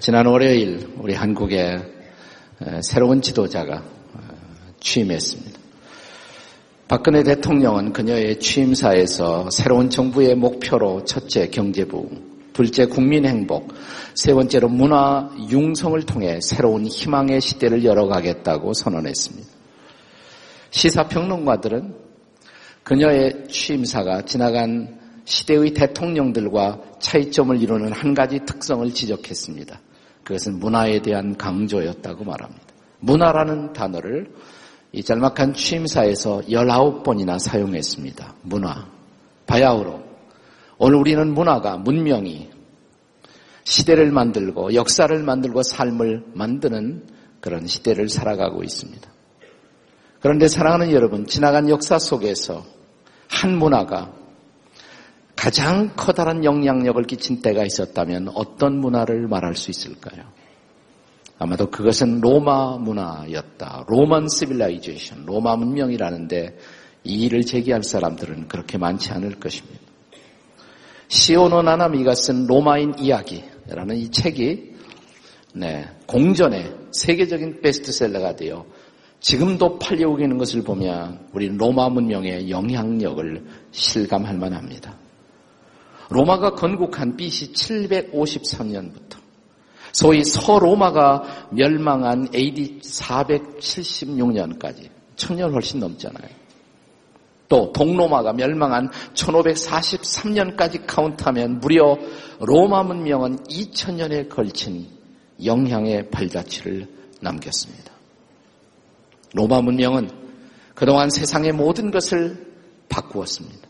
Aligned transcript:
지난 0.00 0.24
월요일 0.24 0.94
우리 0.96 1.12
한국에 1.12 1.76
새로운 2.80 3.20
지도자가 3.20 3.82
어, 4.14 4.18
취임했습니다. 4.80 5.60
박근혜 6.88 7.22
대통령은 7.22 7.92
그녀의 7.92 8.40
취임사에서 8.40 9.50
새로운 9.50 9.90
정부의 9.90 10.36
목표로 10.36 11.04
첫째 11.04 11.50
경제부, 11.50 12.08
둘째 12.54 12.86
국민 12.86 13.26
행복, 13.26 13.74
세 14.14 14.32
번째로 14.32 14.70
문화 14.70 15.30
융성을 15.50 16.00
통해 16.06 16.40
새로운 16.40 16.86
희망의 16.86 17.42
시대를 17.42 17.84
열어가겠다고 17.84 18.72
선언했습니다. 18.72 19.48
시사평론가들은 20.70 21.94
그녀의 22.84 23.48
취임사가 23.48 24.22
지나간 24.22 24.98
시대의 25.26 25.74
대통령들과 25.74 26.80
차이점을 27.00 27.60
이루는 27.60 27.92
한 27.92 28.14
가지 28.14 28.38
특성을 28.46 28.90
지적했습니다. 28.90 29.78
그것은 30.24 30.58
문화에 30.58 31.02
대한 31.02 31.36
강조였다고 31.36 32.24
말합니다. 32.24 32.66
문화라는 33.00 33.72
단어를 33.72 34.32
이 34.92 35.02
짤막한 35.02 35.54
취임사에서 35.54 36.42
19번이나 36.48 37.38
사용했습니다. 37.38 38.34
문화. 38.42 38.88
바야흐로 39.46 40.02
오늘 40.78 40.96
우리는 40.96 41.32
문화가 41.34 41.76
문명이 41.76 42.50
시대를 43.64 44.10
만들고 44.10 44.74
역사를 44.74 45.16
만들고 45.22 45.62
삶을 45.62 46.24
만드는 46.34 47.06
그런 47.40 47.66
시대를 47.66 48.08
살아가고 48.08 48.62
있습니다. 48.62 49.10
그런데 50.20 50.48
사랑하는 50.48 50.92
여러분, 50.92 51.26
지나간 51.26 51.68
역사 51.68 51.98
속에서 51.98 52.64
한 53.28 53.56
문화가 53.56 54.12
가장 55.40 55.88
커다란 55.96 56.44
영향력을 56.44 57.02
끼친 57.04 57.40
때가 57.40 57.64
있었다면 57.64 58.28
어떤 58.34 58.78
문화를 58.78 59.26
말할 59.26 59.56
수 59.56 59.70
있을까요? 59.70 60.22
아마도 61.38 61.70
그것은 61.70 62.20
로마 62.20 62.76
문화였다. 62.76 63.86
Roman 63.88 64.28
civilization, 64.28 65.24
로마 65.24 65.56
문명이라는데 65.56 66.58
이의를 67.04 67.40
제기할 67.40 67.82
사람들은 67.82 68.48
그렇게 68.48 68.76
많지 68.76 69.12
않을 69.12 69.40
것입니다. 69.40 69.80
시오노 71.08 71.62
나나미가 71.62 72.14
쓴 72.14 72.46
로마인 72.46 72.98
이야기라는 72.98 73.96
이 73.96 74.10
책이 74.10 74.74
네, 75.54 75.88
공전의 76.04 76.70
세계적인 76.92 77.62
베스트셀러가 77.62 78.36
되어 78.36 78.66
지금도 79.20 79.78
팔려오고 79.78 80.20
있는 80.20 80.36
것을 80.36 80.62
보면 80.64 81.28
우리는 81.32 81.56
로마 81.56 81.88
문명의 81.88 82.50
영향력을 82.50 83.42
실감할 83.70 84.36
만합니다. 84.36 85.00
로마가 86.10 86.54
건국한 86.54 87.16
BC 87.16 87.52
753년부터 87.52 89.18
소위 89.92 90.24
서로마가 90.24 91.48
멸망한 91.50 92.28
AD 92.34 92.80
476년까지 92.82 94.88
천년 95.16 95.52
훨씬 95.52 95.80
넘잖아요. 95.80 96.40
또 97.48 97.72
동로마가 97.72 98.32
멸망한 98.32 98.88
1543년까지 99.14 100.86
카운트하면 100.86 101.58
무려 101.58 101.98
로마 102.38 102.84
문명은 102.84 103.38
2000년에 103.44 104.28
걸친 104.28 104.86
영향의 105.44 106.10
발자취를 106.10 106.86
남겼습니다. 107.20 107.90
로마 109.34 109.60
문명은 109.60 110.08
그동안 110.74 111.10
세상의 111.10 111.52
모든 111.52 111.90
것을 111.90 112.46
바꾸었습니다. 112.88 113.69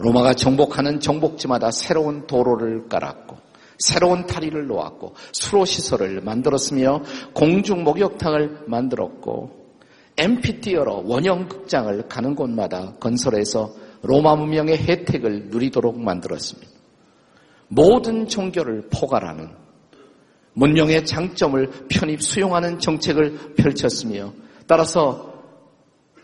로마가 0.00 0.34
정복하는 0.34 0.98
정복지마다 0.98 1.70
새로운 1.70 2.26
도로를 2.26 2.88
깔았고 2.88 3.36
새로운 3.78 4.26
다리를 4.26 4.66
놓았고 4.66 5.14
수로 5.32 5.64
시설을 5.64 6.22
만들었으며 6.22 7.02
공중 7.34 7.84
목욕탕을 7.84 8.64
만들었고 8.66 9.60
엠피티어로 10.16 11.04
원형 11.06 11.48
극장을 11.48 12.08
가는 12.08 12.34
곳마다 12.34 12.94
건설해서 13.00 13.72
로마 14.02 14.36
문명의 14.36 14.78
혜택을 14.78 15.48
누리도록 15.48 15.98
만들었습니다. 15.98 16.70
모든 17.68 18.26
종교를 18.26 18.88
포괄하는 18.90 19.50
문명의 20.54 21.06
장점을 21.06 21.86
편입 21.88 22.22
수용하는 22.22 22.78
정책을 22.78 23.54
펼쳤으며 23.54 24.32
따라서 24.66 25.32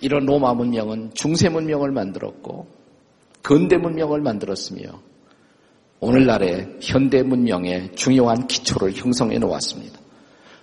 이런 0.00 0.26
로마 0.26 0.52
문명은 0.52 1.12
중세 1.14 1.48
문명을 1.48 1.90
만들었고 1.90 2.66
근대 3.46 3.76
문명을 3.76 4.22
만들었으며 4.22 5.00
오늘날의 6.00 6.78
현대 6.80 7.22
문명의 7.22 7.92
중요한 7.94 8.48
기초를 8.48 8.92
형성해 8.94 9.38
놓았습니다. 9.38 10.00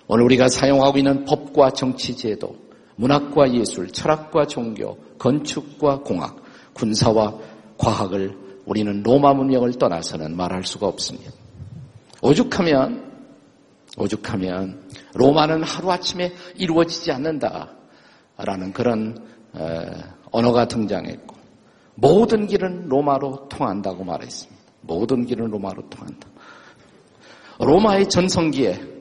오늘 0.06 0.26
우리가 0.26 0.48
사용하고 0.48 0.98
있는 0.98 1.24
법과 1.24 1.70
정치 1.70 2.14
제도, 2.14 2.54
문학과 2.96 3.50
예술, 3.54 3.88
철학과 3.88 4.46
종교, 4.46 4.98
건축과 5.16 6.00
공학, 6.00 6.36
군사와 6.74 7.38
과학을 7.78 8.36
우리는 8.66 9.02
로마 9.02 9.32
문명을 9.32 9.78
떠나서는 9.78 10.36
말할 10.36 10.64
수가 10.64 10.86
없습니다. 10.86 11.32
오죽하면, 12.20 13.02
오죽하면 13.96 14.90
로마는 15.14 15.62
하루아침에 15.62 16.34
이루어지지 16.58 17.12
않는다라는 17.12 18.74
그런 18.74 19.26
어, 19.54 19.86
언어가 20.30 20.68
등장했고 20.68 21.33
모든 21.94 22.46
길은 22.46 22.88
로마로 22.88 23.48
통한다고 23.48 24.04
말했습니다. 24.04 24.62
모든 24.82 25.24
길은 25.24 25.50
로마로 25.50 25.88
통한다. 25.88 26.28
로마의 27.58 28.08
전성기에 28.08 28.94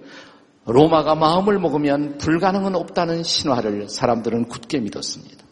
로마가 0.65 1.15
마음을 1.15 1.59
먹으면 1.59 2.17
불가능은 2.17 2.75
없다는 2.75 3.23
신화를 3.23 3.89
사람들은 3.89 4.47
굳게 4.47 4.79
믿었습니다. 4.79 5.43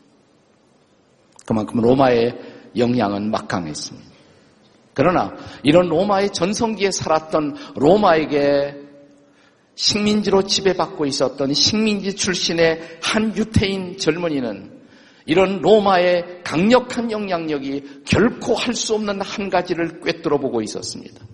그만큼 1.46 1.81
로마의 1.81 2.38
영향은 2.78 3.30
막강했습니다. 3.31 4.09
그러나 4.94 5.35
이런 5.63 5.90
로마의 5.90 6.31
전성기에 6.31 6.91
살았던 6.91 7.56
로마에게 7.75 8.78
식민지로 9.75 10.44
지배받고 10.44 11.06
있었던 11.06 11.53
식민지 11.53 12.16
출신의 12.16 13.00
한 13.01 13.35
유태인 13.35 13.97
젊은이는 13.97 14.81
이런 15.25 15.61
로마의 15.61 16.41
강력한 16.43 17.11
영향력이 17.11 18.03
결코 18.05 18.55
할 18.55 18.73
수 18.73 18.95
없는 18.95 19.21
한 19.21 19.49
가지를 19.49 20.01
꿰뚫어 20.01 20.37
보고 20.37 20.61
있었습니다. 20.61 21.25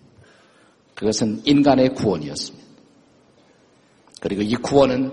그것은 0.95 1.41
인간의 1.45 1.93
구원이었습니다. 1.93 2.67
그리고 4.19 4.41
이 4.41 4.55
구원은 4.55 5.11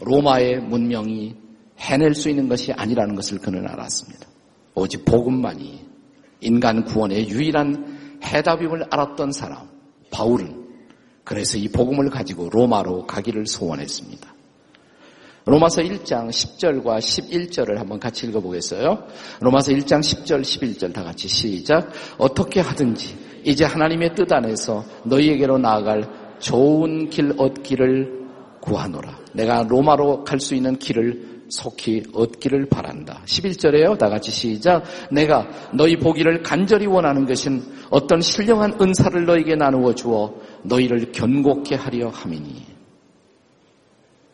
로마의 0.00 0.60
문명이 0.60 1.34
해낼 1.78 2.14
수 2.14 2.28
있는 2.28 2.48
것이 2.48 2.72
아니라는 2.72 3.14
것을 3.14 3.38
그는 3.38 3.68
알았습니다. 3.68 4.26
오직 4.74 5.04
복음만이 5.04 5.84
인간 6.40 6.84
구원의 6.84 7.28
유일한 7.28 8.20
해답임을 8.22 8.86
알았던 8.90 9.32
사람, 9.32 9.68
바울은 10.10 10.68
그래서 11.24 11.58
이 11.58 11.68
복음을 11.68 12.08
가지고 12.10 12.48
로마로 12.50 13.06
가기를 13.06 13.46
소원했습니다. 13.46 14.37
로마서 15.48 15.80
1장 15.80 16.28
10절과 16.28 16.98
11절을 16.98 17.78
한번 17.78 17.98
같이 17.98 18.26
읽어보겠어요. 18.26 19.06
로마서 19.40 19.72
1장 19.72 20.00
10절, 20.00 20.42
11절 20.42 20.92
다 20.92 21.02
같이 21.02 21.26
시작. 21.26 21.90
어떻게 22.18 22.60
하든지 22.60 23.16
이제 23.44 23.64
하나님의 23.64 24.14
뜻 24.14 24.30
안에서 24.30 24.84
너희에게로 25.04 25.56
나아갈 25.56 26.04
좋은 26.38 27.08
길 27.08 27.32
얻기를 27.38 28.28
구하노라. 28.60 29.18
내가 29.32 29.62
로마로 29.62 30.24
갈 30.24 30.38
수 30.38 30.54
있는 30.54 30.76
길을 30.76 31.46
속히 31.48 32.02
얻기를 32.12 32.68
바란다. 32.68 33.22
11절에요. 33.24 33.96
다 33.96 34.10
같이 34.10 34.30
시작. 34.30 34.84
내가 35.10 35.48
너희 35.72 35.96
보기를 35.96 36.42
간절히 36.42 36.84
원하는 36.84 37.24
것은 37.24 37.62
어떤 37.88 38.20
신령한 38.20 38.76
은사를 38.78 39.24
너에게 39.24 39.56
나누어 39.56 39.94
주어 39.94 40.34
너희를 40.62 41.10
견고케 41.10 41.74
하려 41.74 42.08
함이니. 42.08 42.77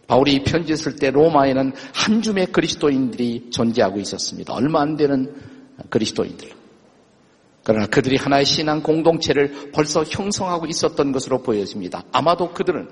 바울이 0.07 0.45
편지 0.45 0.77
쓸 0.77 0.97
때 0.97 1.11
로마에는 1.11 1.73
한 1.93 2.23
줌의 2.23 2.47
그리스도인들이 2.47 3.51
존재하고 3.51 4.01
있었습니다. 4.01 4.53
얼마 4.53 4.81
안 4.81 4.97
되는 4.97 5.35
그리스도인들. 5.89 6.51
그러나 7.65 7.87
그들이 7.87 8.17
하나의 8.17 8.45
신앙 8.45 8.83
공동체를 8.83 9.71
벌써 9.73 10.05
형성하고 10.05 10.67
있었던 10.67 11.13
것으로 11.13 11.43
보여집니다. 11.43 12.05
아마도 12.13 12.53
그들은 12.53 12.89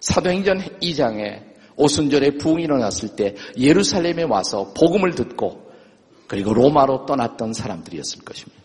사도행전 0.00 0.78
2장에 0.80 1.50
오순절에 1.76 2.36
부흥이 2.38 2.64
일어났을 2.64 3.16
때 3.16 3.34
예루살렘에 3.58 4.22
와서 4.22 4.72
복음을 4.76 5.14
듣고 5.14 5.70
그리고 6.28 6.54
로마로 6.54 7.06
떠났던 7.06 7.52
사람들이었을 7.52 8.20
것입니다. 8.20 8.60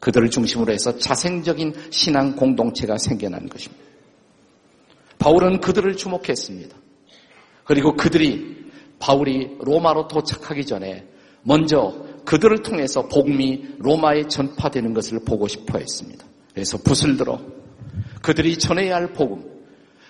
그들을 0.00 0.28
중심으로 0.30 0.72
해서 0.72 0.98
자생적인 0.98 1.74
신앙 1.90 2.36
공동체가 2.36 2.98
생겨난 2.98 3.48
것입니다. 3.48 3.89
바울은 5.20 5.60
그들을 5.60 5.96
주목했습니다. 5.96 6.76
그리고 7.64 7.94
그들이 7.94 8.70
바울이 8.98 9.58
로마로 9.60 10.08
도착하기 10.08 10.66
전에 10.66 11.06
먼저 11.42 11.94
그들을 12.24 12.62
통해서 12.62 13.06
복음이 13.06 13.76
로마에 13.78 14.24
전파되는 14.28 14.92
것을 14.92 15.20
보고 15.24 15.46
싶어 15.46 15.78
했습니다. 15.78 16.24
그래서 16.52 16.78
붓을 16.78 17.16
들어 17.16 17.40
그들이 18.22 18.58
전해야 18.58 18.96
할 18.96 19.12
복음, 19.12 19.44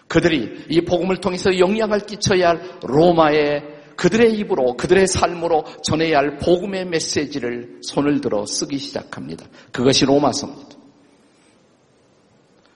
그들이 0.08 0.66
이 0.70 0.80
복음을 0.80 1.18
통해서 1.18 1.58
영향을 1.58 2.00
끼쳐야 2.00 2.48
할 2.48 2.78
로마의 2.82 3.62
그들의 3.96 4.32
입으로 4.38 4.76
그들의 4.76 5.06
삶으로 5.06 5.64
전해야 5.84 6.18
할 6.18 6.38
복음의 6.38 6.86
메시지를 6.86 7.80
손을 7.82 8.20
들어 8.20 8.46
쓰기 8.46 8.78
시작합니다. 8.78 9.46
그것이 9.72 10.06
로마서입니다. 10.06 10.70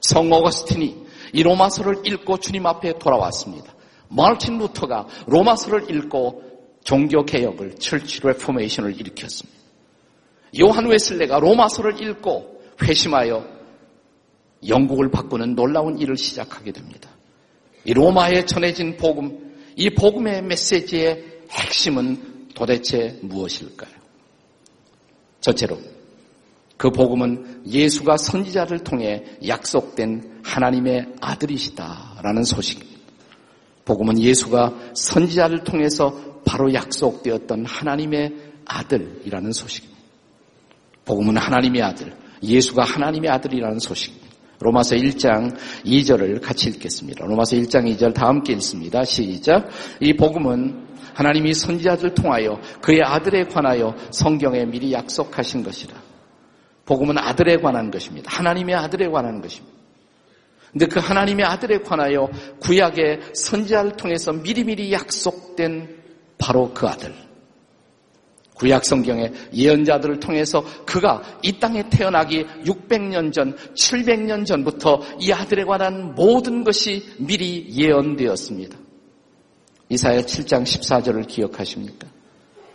성 0.01 0.31
어거스틴이 0.31 1.04
이 1.35 1.43
로마서를 1.43 2.07
읽고 2.07 2.39
주님 2.39 2.65
앞에 2.65 2.97
돌아왔습니다. 2.99 3.75
마르틴 4.09 4.57
루터가 4.59 5.09
로마서를 5.27 5.91
읽고 5.91 6.43
종교 6.85 7.25
개혁을 7.25 7.75
church 7.75 8.21
reformation을 8.23 8.99
일으켰습니다. 9.01 9.59
요한 10.61 10.87
웨슬레가 10.87 11.41
로마서를 11.41 12.01
읽고 12.01 12.63
회심하여 12.81 13.45
영국을 14.69 15.11
바꾸는 15.11 15.57
놀라운 15.57 15.99
일을 15.99 16.17
시작하게 16.17 16.71
됩니다. 16.71 17.11
이 17.85 17.93
로마에 17.93 18.47
전해진 18.47 18.97
복음, 18.97 19.57
이 19.77 19.91
복음의 19.91 20.43
메시지의 20.43 21.43
핵심은 21.51 22.51
도대체 22.55 23.19
무엇일까요? 23.23 23.93
첫째로 25.41 25.79
그 26.77 26.91
복음은 26.91 27.63
예수가 27.67 28.17
선지자를 28.17 28.81
통해 28.81 29.25
약속된 29.47 30.41
하나님의 30.43 31.15
아들이시다라는 31.21 32.45
소식입니다. 32.45 32.95
복음은 33.85 34.19
예수가 34.19 34.75
선지자를 34.95 35.65
통해서 35.65 36.41
바로 36.45 36.73
약속되었던 36.73 37.67
하나님의 37.67 38.35
아들이라는 38.67 39.53
소식입니다. 39.53 40.01
복음은 41.05 41.37
하나님의 41.37 41.83
아들, 41.83 42.17
예수가 42.43 42.83
하나님의 42.83 43.31
아들이라는 43.31 43.79
소식입니다. 43.79 44.25
로마서 44.61 44.97
1장 44.97 45.55
2절을 45.85 46.41
같이 46.41 46.71
읽겠습니다. 46.71 47.27
로마서 47.27 47.57
1장 47.57 47.85
2절 47.95 48.15
다 48.15 48.29
함께 48.29 48.55
읽습니다. 48.55 49.05
시작. 49.05 49.69
이 50.01 50.15
복음은 50.15 50.87
하나님이 51.13 51.53
선지자들 51.53 52.15
통하여 52.15 52.59
그의 52.81 53.03
아들에 53.03 53.45
관하여 53.45 53.95
성경에 54.11 54.65
미리 54.65 54.93
약속하신 54.93 55.63
것이라. 55.63 56.04
복음은 56.87 57.19
아들에 57.19 57.57
관한 57.57 57.91
것입니다. 57.91 58.31
하나님의 58.31 58.75
아들에 58.75 59.09
관한 59.09 59.41
것입니다. 59.41 59.75
근데 60.73 60.87
그 60.87 60.99
하나님의 60.99 61.47
아들에 61.47 61.79
관하여 61.79 62.29
구약의 62.61 63.21
선지자를 63.33 63.93
통해서 63.93 64.33
미리미리 64.33 64.93
약속된 64.93 66.03
바로 66.37 66.73
그 66.75 66.89
아들. 66.89 67.15
구약 68.55 68.85
성경의 68.85 69.33
예언자들을 69.53 70.21
통해서 70.21 70.65
그가 70.85 71.39
이 71.43 71.59
땅에 71.59 71.89
태어나기 71.89 72.45
600년 72.65 73.33
전, 73.33 73.57
700년 73.57 74.47
전부터 74.47 75.01
이 75.21 75.33
아들에 75.33 75.65
관한 75.65 76.15
모든 76.15 76.65
것이 76.65 77.05
미리 77.19 77.69
예언되었습니다. 77.71 78.77
이사야 79.91 80.23
7장 80.23 80.63
14절을 80.63 81.27
기억하십니까? 81.27 82.09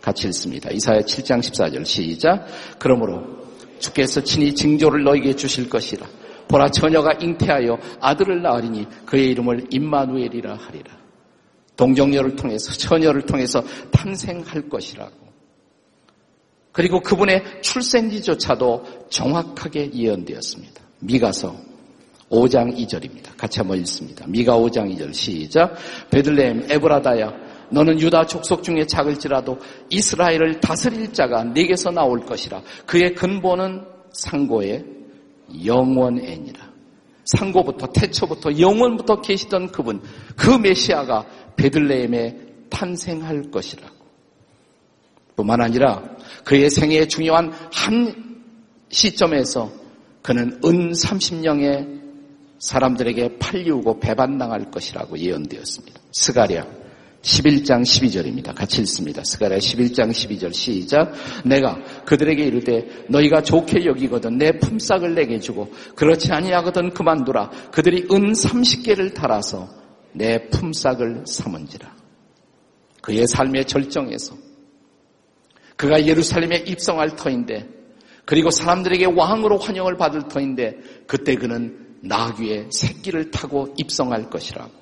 같이 0.00 0.26
읽습니다. 0.28 0.70
이사야 0.70 1.00
7장 1.00 1.40
14절 1.40 1.84
시작. 1.84 2.46
그러므로 2.78 3.39
주께서 3.80 4.22
친히 4.22 4.54
징조를 4.54 5.02
너에게 5.02 5.34
주실 5.34 5.68
것이라. 5.68 6.06
보라 6.48 6.68
처녀가 6.68 7.12
잉태하여 7.20 7.78
아들을 8.00 8.42
낳으리니 8.42 8.86
그의 9.06 9.30
이름을 9.30 9.66
임마누엘이라 9.70 10.54
하리라. 10.54 10.98
동정녀를 11.76 12.36
통해서 12.36 12.72
처녀를 12.72 13.22
통해서 13.22 13.62
탄생할 13.90 14.68
것이라고. 14.68 15.30
그리고 16.72 17.00
그분의 17.00 17.62
출생지조차도 17.62 19.06
정확하게 19.08 19.92
예언되었습니다. 19.92 20.82
미가서 21.00 21.56
5장 22.30 22.76
2절입니다. 22.76 23.36
같이 23.36 23.58
한번 23.58 23.78
읽습니다. 23.78 24.24
미가 24.28 24.56
5장 24.56 24.96
2절 24.96 25.12
시작. 25.12 25.74
베들레헴 26.10 26.70
에브라다야 26.70 27.49
너는 27.70 28.00
유다 28.00 28.26
족속 28.26 28.62
중에 28.62 28.86
작을지라도 28.86 29.58
이스라엘을 29.88 30.60
다스릴 30.60 31.12
자가 31.12 31.44
네게서 31.44 31.90
나올 31.90 32.20
것이라. 32.20 32.62
그의 32.86 33.14
근본은 33.14 33.84
상고의 34.12 34.84
영원애니라. 35.64 36.70
상고부터 37.24 37.86
태초부터 37.92 38.58
영원부터 38.58 39.20
계시던 39.20 39.70
그분 39.70 40.02
그 40.36 40.50
메시아가 40.50 41.26
베들레헴에 41.56 42.36
탄생할 42.70 43.50
것이라고. 43.50 43.94
뿐만 45.36 45.60
아니라 45.60 46.02
그의 46.44 46.70
생애의 46.70 47.08
중요한 47.08 47.52
한 47.72 48.42
시점에서 48.90 49.70
그는 50.22 50.60
은 50.64 50.92
30명의 50.92 52.00
사람들에게 52.58 53.38
팔리우고 53.38 54.00
배반당할 54.00 54.70
것이라고 54.70 55.18
예언되었습니다. 55.18 56.00
스가랴 56.12 56.79
11장 57.22 57.82
12절입니다. 57.82 58.54
같이 58.54 58.80
읽습니다. 58.82 59.22
스가랴 59.22 59.58
11장 59.58 60.10
12절 60.10 60.54
시작. 60.54 61.12
내가 61.44 61.78
그들에게 62.06 62.42
이르되 62.42 63.04
너희가 63.08 63.42
좋게 63.42 63.84
여기거든 63.84 64.38
내 64.38 64.52
품삯을 64.58 65.14
내게 65.14 65.38
주고 65.38 65.70
그렇지 65.94 66.32
아니하거든 66.32 66.94
그만두라. 66.94 67.50
그들이 67.72 68.06
은 68.10 68.32
30개를 68.32 69.12
달아서 69.12 69.68
내 70.12 70.48
품삯을 70.48 71.24
삼은지라. 71.26 71.94
그의 73.02 73.26
삶의 73.26 73.66
절정에서 73.66 74.34
그가 75.76 76.06
예루살렘에 76.06 76.64
입성할 76.66 77.16
터인데 77.16 77.68
그리고 78.24 78.50
사람들에게 78.50 79.06
왕으로 79.06 79.58
환영을 79.58 79.96
받을 79.96 80.28
터인데 80.28 80.76
그때 81.06 81.34
그는 81.34 81.96
나귀의 82.02 82.68
새끼를 82.70 83.30
타고 83.30 83.74
입성할 83.76 84.30
것이라고. 84.30 84.80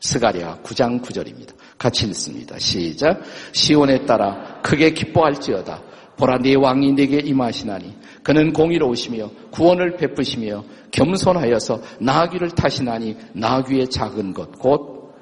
스가랴 0.00 0.62
9장 0.62 1.00
9절입니다. 1.00 1.54
같이 1.82 2.06
읽습니다. 2.06 2.56
시작. 2.60 3.22
시온에 3.50 4.06
따라 4.06 4.60
크게 4.62 4.92
기뻐할지어다. 4.92 5.82
보라 6.16 6.38
네 6.38 6.54
왕이 6.54 6.92
네게 6.92 7.22
임하시나니 7.24 7.96
그는 8.22 8.52
공의로우시며 8.52 9.30
구원을 9.50 9.96
베푸시며 9.96 10.64
겸손하여서 10.92 11.82
나귀를 11.98 12.50
타시나니 12.52 13.16
나귀의 13.32 13.90
작은 13.90 14.32
것 14.32 14.52
곧 14.52 15.12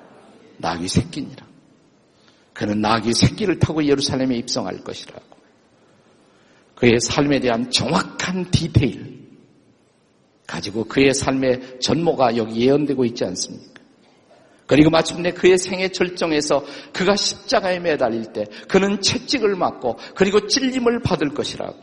나귀 0.59 0.87
새끼니라. 0.87 1.47
그는 2.53 2.83
나귀 2.83 3.15
새끼를 3.15 3.59
타고 3.59 3.83
예루살렘에 3.83 4.37
입성할 4.37 4.85
것이라고. 4.85 5.25
그의 6.75 7.01
삶에 7.01 7.41
대한 7.41 7.71
정확한 7.71 8.51
디테일 8.51 9.21
가지고 10.47 10.85
그의 10.85 11.15
삶의 11.15 11.81
전모가 11.81 12.37
여기 12.37 12.67
예언되고 12.67 13.07
있지 13.07 13.25
않습니까? 13.25 13.80
그리고 14.71 14.89
마침내 14.89 15.33
그의 15.33 15.59
생애 15.59 15.89
절정에서 15.89 16.63
그가 16.93 17.17
십자가에 17.17 17.81
매달릴 17.81 18.27
때 18.33 18.45
그는 18.69 19.01
채찍을 19.01 19.57
맞고 19.57 19.99
그리고 20.15 20.47
찔림을 20.47 21.01
받을 21.03 21.31
것이라고. 21.31 21.75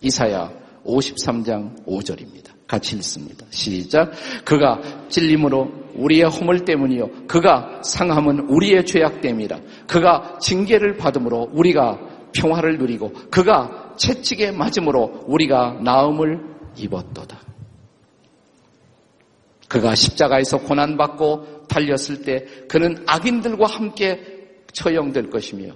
이사야 0.00 0.50
53장 0.82 1.84
5절입니다. 1.84 2.52
같이 2.66 2.96
읽습니다. 2.96 3.44
시작. 3.50 4.12
그가 4.46 4.80
찔림으로 5.10 5.70
우리의 5.94 6.22
허물 6.22 6.64
때문이요. 6.64 7.26
그가 7.26 7.82
상함은 7.84 8.48
우리의 8.48 8.86
죄악 8.86 9.20
때문이라. 9.20 9.60
그가 9.86 10.38
징계를 10.40 10.96
받음으로 10.96 11.50
우리가 11.52 12.00
평화를 12.32 12.78
누리고 12.78 13.12
그가 13.30 13.92
채찍에 13.98 14.52
맞음으로 14.52 15.24
우리가 15.26 15.80
나음을 15.84 16.40
입었도다. 16.78 17.52
그가 19.72 19.94
십자가에서 19.94 20.58
고난받고 20.58 21.51
달렸을 21.72 22.22
때 22.22 22.44
그는 22.68 23.02
악인들과 23.06 23.66
함께 23.66 24.20
처형될 24.72 25.30
것이며 25.30 25.72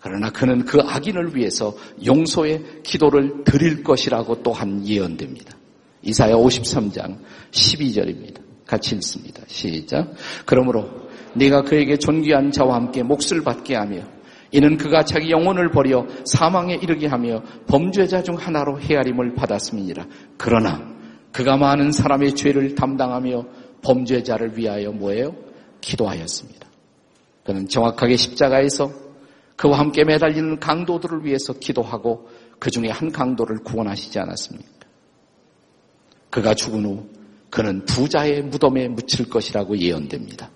그러나 0.00 0.30
그는 0.30 0.64
그 0.64 0.78
악인을 0.80 1.34
위해서 1.34 1.74
용서의 2.04 2.82
기도를 2.84 3.42
드릴 3.44 3.82
것이라고 3.82 4.42
또한 4.42 4.86
예언됩니다. 4.86 5.56
이사야 6.02 6.34
53장 6.34 7.18
12절입니다. 7.50 8.40
같이 8.64 8.94
읽습니다. 8.94 9.42
시작. 9.48 10.12
그러므로 10.46 10.88
네가 11.34 11.62
그에게 11.62 11.96
존귀한 11.96 12.52
자와 12.52 12.76
함께 12.76 13.02
몫을 13.02 13.42
받게 13.44 13.74
하며 13.74 14.02
이는 14.52 14.76
그가 14.76 15.04
자기 15.04 15.30
영혼을 15.30 15.70
버려 15.70 16.06
사망에 16.24 16.74
이르게 16.80 17.06
하며 17.06 17.42
범죄자 17.66 18.22
중 18.22 18.36
하나로 18.36 18.80
헤아림을 18.80 19.34
받았음이니라. 19.34 20.06
그러나 20.36 20.96
그가 21.32 21.56
많은 21.56 21.92
사람의 21.92 22.34
죄를 22.34 22.74
담당하며 22.74 23.44
범죄자를 23.82 24.56
위하여 24.56 24.92
뭐예요? 24.92 25.34
기도하였습니다. 25.80 26.68
그는 27.44 27.68
정확하게 27.68 28.16
십자가에서 28.16 28.90
그와 29.56 29.78
함께 29.78 30.04
매달리는 30.04 30.60
강도들을 30.60 31.24
위해서 31.24 31.52
기도하고 31.52 32.28
그 32.58 32.70
중에 32.70 32.88
한 32.90 33.10
강도를 33.10 33.58
구원하시지 33.64 34.18
않았습니까? 34.18 34.68
그가 36.30 36.54
죽은 36.54 36.84
후 36.84 37.08
그는 37.50 37.84
부자의 37.84 38.42
무덤에 38.42 38.88
묻힐 38.88 39.28
것이라고 39.28 39.78
예언됩니다. 39.78 40.50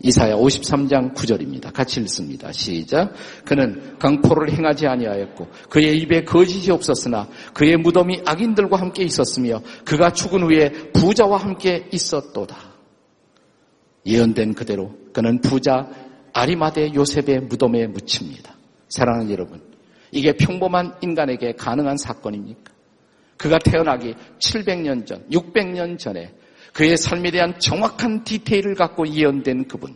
이사야 0.00 0.34
53장 0.36 1.14
9절입니다. 1.14 1.72
같이 1.72 2.00
읽습니다. 2.00 2.52
시작. 2.52 3.12
그는 3.44 3.96
강포를 3.98 4.52
행하지 4.52 4.86
아니하였고 4.86 5.48
그의 5.70 5.98
입에 5.98 6.24
거짓이 6.24 6.70
없었으나 6.70 7.28
그의 7.54 7.76
무덤이 7.76 8.22
악인들과 8.26 8.78
함께 8.78 9.04
있었으며 9.04 9.62
그가 9.84 10.12
죽은 10.12 10.42
후에 10.42 10.70
부자와 10.92 11.38
함께 11.38 11.88
있었도다. 11.92 12.56
예언된 14.04 14.54
그대로 14.54 14.92
그는 15.12 15.40
부자 15.40 15.88
아리마대 16.34 16.92
요셉의 16.94 17.42
무덤에 17.48 17.86
묻힙니다. 17.86 18.54
사랑하는 18.88 19.30
여러분, 19.30 19.62
이게 20.10 20.36
평범한 20.36 20.96
인간에게 21.00 21.52
가능한 21.52 21.96
사건입니까? 21.96 22.72
그가 23.36 23.58
태어나기 23.58 24.14
700년 24.38 25.06
전, 25.06 25.26
600년 25.30 25.98
전에 25.98 26.34
그의 26.74 26.96
삶에 26.98 27.30
대한 27.30 27.58
정확한 27.58 28.24
디테일을 28.24 28.74
갖고 28.74 29.08
예언된 29.08 29.68
그분. 29.68 29.94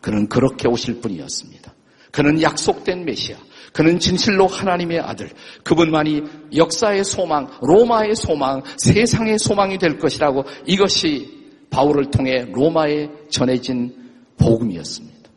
그는 0.00 0.28
그렇게 0.28 0.66
오실 0.66 1.00
분이었습니다. 1.00 1.72
그는 2.10 2.40
약속된 2.40 3.04
메시아. 3.04 3.36
그는 3.72 3.98
진실로 3.98 4.46
하나님의 4.46 5.00
아들. 5.00 5.30
그분만이 5.62 6.22
역사의 6.56 7.04
소망, 7.04 7.48
로마의 7.60 8.14
소망, 8.14 8.62
세상의 8.78 9.38
소망이 9.38 9.78
될 9.78 9.98
것이라고 9.98 10.44
이것이 10.66 11.50
바울을 11.70 12.10
통해 12.10 12.46
로마에 12.52 13.10
전해진 13.28 13.94
복음이었습니다. 14.38 15.30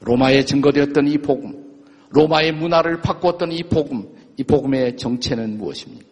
로마에 0.00 0.44
증거되었던 0.44 1.06
이 1.08 1.18
복음, 1.18 1.82
로마의 2.10 2.52
문화를 2.52 3.00
바꾸었던 3.00 3.52
이 3.52 3.62
복음, 3.64 4.08
이 4.36 4.42
복음의 4.42 4.96
정체는 4.96 5.58
무엇입니까? 5.58 6.06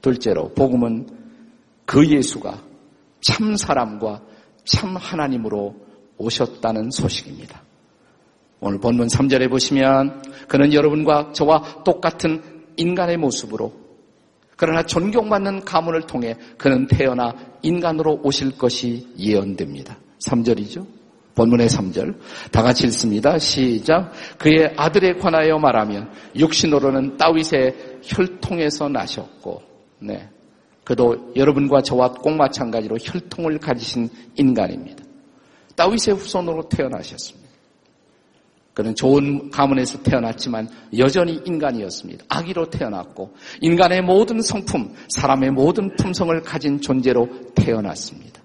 둘째로 0.00 0.48
복음은 0.54 1.21
그 1.92 2.08
예수가 2.08 2.58
참 3.20 3.54
사람과 3.54 4.22
참 4.64 4.96
하나님으로 4.96 5.76
오셨다는 6.16 6.90
소식입니다. 6.90 7.62
오늘 8.60 8.80
본문 8.80 9.08
3절에 9.08 9.50
보시면 9.50 10.22
그는 10.48 10.72
여러분과 10.72 11.32
저와 11.34 11.82
똑같은 11.84 12.64
인간의 12.78 13.18
모습으로 13.18 13.74
그러나 14.56 14.82
존경받는 14.82 15.66
가문을 15.66 16.06
통해 16.06 16.34
그는 16.56 16.86
태어나 16.86 17.34
인간으로 17.60 18.20
오실 18.22 18.56
것이 18.56 19.08
예언됩니다. 19.18 19.98
3절이죠. 20.26 20.86
본문의 21.34 21.68
3절. 21.68 22.16
다 22.52 22.62
같이 22.62 22.86
읽습니다. 22.86 23.38
시작. 23.38 24.12
그의 24.38 24.72
아들에 24.78 25.18
관하여 25.18 25.58
말하면 25.58 26.10
육신으로는 26.36 27.18
따윗의 27.18 28.00
혈통에서 28.02 28.88
나셨고, 28.88 29.60
네. 29.98 30.30
그도 30.84 31.32
여러분과 31.36 31.82
저와 31.82 32.12
꼭 32.12 32.32
마찬가지로 32.32 32.96
혈통을 33.00 33.58
가지신 33.58 34.08
인간입니다. 34.36 35.04
따윗의 35.76 36.14
후손으로 36.14 36.68
태어나셨습니다. 36.68 37.42
그는 38.74 38.94
좋은 38.94 39.50
가문에서 39.50 40.02
태어났지만 40.02 40.68
여전히 40.96 41.40
인간이었습니다. 41.44 42.24
아기로 42.28 42.70
태어났고 42.70 43.34
인간의 43.60 44.02
모든 44.02 44.40
성품, 44.40 44.94
사람의 45.08 45.50
모든 45.50 45.94
품성을 45.96 46.40
가진 46.42 46.80
존재로 46.80 47.28
태어났습니다. 47.54 48.40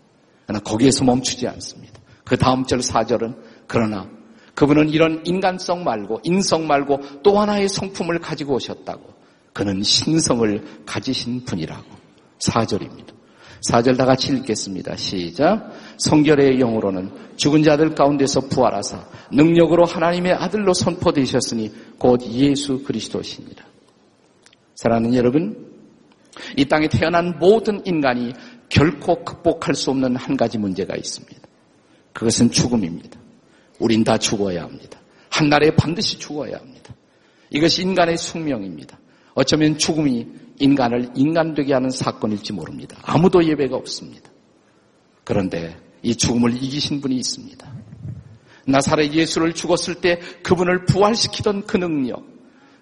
그러나 0.45 0.61
거기에서 0.63 1.05
멈추지 1.05 1.47
않습니다. 1.47 1.99
그 2.25 2.37
다음 2.37 2.65
절 2.65 2.79
4절은 2.79 3.37
그러나 3.67 4.09
그분은 4.53 4.89
이런 4.89 5.21
인간성 5.25 5.83
말고 5.83 6.21
인성 6.23 6.67
말고 6.67 7.21
또 7.23 7.39
하나의 7.39 7.69
성품을 7.69 8.19
가지고 8.19 8.55
오셨다고. 8.55 9.17
그는 9.53 9.81
신성을 9.81 10.83
가지신 10.85 11.45
분이라고. 11.45 11.96
4절입니다. 12.39 13.17
4절 13.61 13.97
다 13.97 14.05
같이 14.05 14.31
읽겠습니다. 14.33 14.95
시작. 14.95 15.71
성결의 15.97 16.59
영으로는 16.59 17.11
죽은 17.37 17.63
자들 17.63 17.95
가운데서 17.95 18.41
부활하사 18.41 19.03
능력으로 19.31 19.85
하나님의 19.85 20.33
아들로 20.33 20.73
선포되셨으니 20.73 21.71
곧 21.97 22.21
예수 22.29 22.83
그리스도시니라. 22.83 23.65
사랑하는 24.75 25.15
여러분, 25.15 25.67
이 26.55 26.65
땅에 26.65 26.87
태어난 26.87 27.39
모든 27.39 27.81
인간이 27.85 28.33
결코 28.69 29.23
극복할 29.23 29.73
수 29.75 29.89
없는 29.89 30.15
한 30.15 30.37
가지 30.37 30.57
문제가 30.57 30.95
있습니다. 30.95 31.41
그것은 32.13 32.51
죽음입니다. 32.51 33.19
우린 33.79 34.03
다 34.03 34.17
죽어야 34.17 34.63
합니다. 34.63 34.99
한날에 35.29 35.71
반드시 35.71 36.17
죽어야 36.17 36.57
합니다. 36.57 36.93
이것이 37.49 37.83
인간의 37.83 38.17
숙명입니다. 38.17 38.99
어쩌면 39.33 39.77
죽음이 39.77 40.27
인간을 40.59 41.11
인간되게 41.15 41.73
하는 41.73 41.89
사건일지 41.89 42.53
모릅니다. 42.53 42.97
아무도 43.03 43.43
예배가 43.43 43.75
없습니다. 43.75 44.29
그런데 45.23 45.77
이 46.01 46.15
죽음을 46.15 46.55
이기신 46.55 47.01
분이 47.01 47.15
있습니다. 47.15 47.73
나사렛 48.65 49.13
예수를 49.13 49.53
죽었을 49.53 49.95
때 49.95 50.19
그분을 50.43 50.85
부활시키던 50.85 51.65
그 51.67 51.77
능력, 51.77 52.25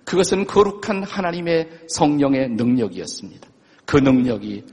그것은 0.04 0.46
거룩한 0.46 1.04
하나님의 1.04 1.70
성령의 1.88 2.50
능력이었습니다. 2.50 3.48
그 3.86 3.98
능력이 3.98 4.64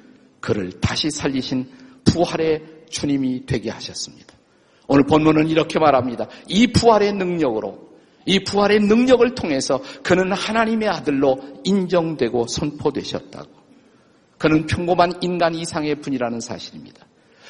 그를 0.41 0.73
다시 0.81 1.11
살리신 1.11 1.69
부활의 2.05 2.63
주님이 2.91 3.47
되게 3.47 3.71
하셨습니다. 3.71 4.35
오늘 4.89 5.05
본문은 5.05 5.49
이렇게 5.49 5.79
말합니다. 5.79 6.29
이 6.49 6.67
부활의 6.67 7.15
능력으로 7.15 7.92
이 8.27 8.45
부활의 8.45 8.81
능력을 8.81 9.35
통해서 9.35 9.83
그는 10.03 10.33
하나님의 10.33 10.89
아들로 10.89 11.41
인정되고 11.65 12.47
선포되셨다고. 12.47 13.51
그는 14.39 14.67
평범한 14.67 15.15
인간 15.21 15.55
이상의 15.55 16.01
분이라는 16.01 16.41
사실입니다. 16.41 17.07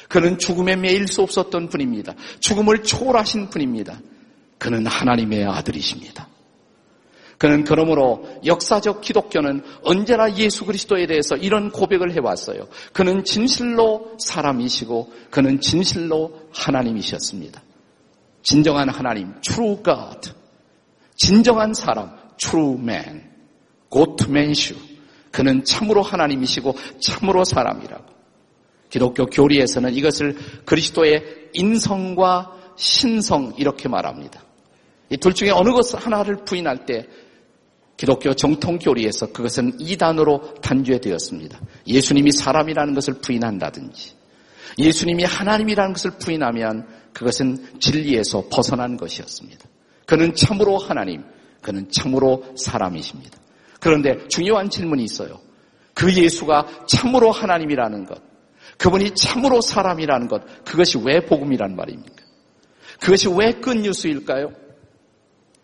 그는 0.09 0.37
죽음에 0.37 0.75
매일 0.75 1.07
수 1.07 1.21
없었던 1.21 1.69
분입니다. 1.69 2.13
죽음을 2.39 2.83
초월하신 2.83 3.49
분입니다. 3.49 3.99
그는 4.59 4.85
하나님의 4.85 5.45
아들이십니다. 5.45 6.27
그는 7.37 7.63
그러므로 7.63 8.23
역사적 8.45 9.01
기독교는 9.01 9.63
언제나 9.83 10.33
예수 10.37 10.65
그리스도에 10.65 11.07
대해서 11.07 11.35
이런 11.35 11.71
고백을 11.71 12.13
해왔어요. 12.13 12.67
그는 12.93 13.25
진실로 13.25 14.15
사람이시고 14.19 15.11
그는 15.29 15.59
진실로 15.59 16.39
하나님이셨습니다. 16.53 17.61
진정한 18.43 18.87
하나님, 18.89 19.33
true 19.41 19.77
God. 19.83 20.31
진정한 21.15 21.73
사람, 21.73 22.15
true 22.37 22.75
man. 22.79 23.23
good 23.91 24.25
man슈. 24.27 24.75
그는 25.31 25.63
참으로 25.63 26.01
하나님이시고 26.01 26.75
참으로 26.99 27.43
사람이라고. 27.43 28.05
기독교 28.89 29.25
교리에서는 29.25 29.93
이것을 29.93 30.35
그리스도의 30.65 31.49
인성과 31.53 32.51
신성 32.75 33.53
이렇게 33.57 33.89
말합니다. 33.89 34.43
이 35.09 35.17
둘 35.17 35.33
중에 35.33 35.51
어느 35.51 35.69
것 35.71 35.93
하나를 35.93 36.43
부인할 36.43 36.85
때 36.85 37.07
기독교 37.97 38.33
정통 38.33 38.79
교리에서 38.79 39.31
그것은 39.31 39.73
이단으로 39.79 40.55
단죄되었습니다. 40.55 41.59
예수님이 41.87 42.31
사람이라는 42.31 42.95
것을 42.95 43.15
부인한다든지 43.21 44.13
예수님이 44.79 45.23
하나님이라는 45.23 45.93
것을 45.93 46.11
부인하면 46.17 46.87
그것은 47.13 47.79
진리에서 47.79 48.45
벗어난 48.51 48.97
것이었습니다. 48.97 49.65
그는 50.05 50.35
참으로 50.35 50.77
하나님, 50.77 51.23
그는 51.61 51.89
참으로 51.91 52.43
사람이십니다. 52.57 53.37
그런데 53.79 54.27
중요한 54.27 54.69
질문이 54.69 55.03
있어요. 55.03 55.39
그 55.93 56.13
예수가 56.13 56.85
참으로 56.87 57.31
하나님이라는 57.31 58.05
것, 58.05 58.21
그분이 58.77 59.15
참으로 59.15 59.61
사람이라는 59.61 60.27
것, 60.27 60.63
그것이 60.63 60.99
왜 61.03 61.25
복음이란 61.25 61.75
말입니까? 61.75 62.23
그것이 62.99 63.29
왜 63.29 63.53
끝뉴스일까요? 63.53 64.51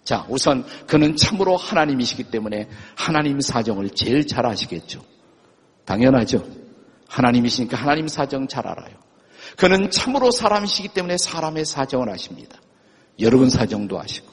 자, 0.03 0.25
우선 0.29 0.65
그는 0.87 1.15
참으로 1.15 1.55
하나님이시기 1.55 2.25
때문에 2.25 2.67
하나님 2.95 3.39
사정을 3.39 3.91
제일 3.91 4.25
잘 4.25 4.45
아시겠죠. 4.45 5.03
당연하죠. 5.85 6.45
하나님이시니까 7.07 7.77
하나님 7.77 8.07
사정 8.07 8.47
잘 8.47 8.67
알아요. 8.67 8.95
그는 9.57 9.89
참으로 9.91 10.31
사람이시기 10.31 10.89
때문에 10.89 11.17
사람의 11.17 11.65
사정을 11.65 12.09
아십니다. 12.09 12.57
여러분 13.19 13.49
사정도 13.49 13.99
아시고, 13.99 14.27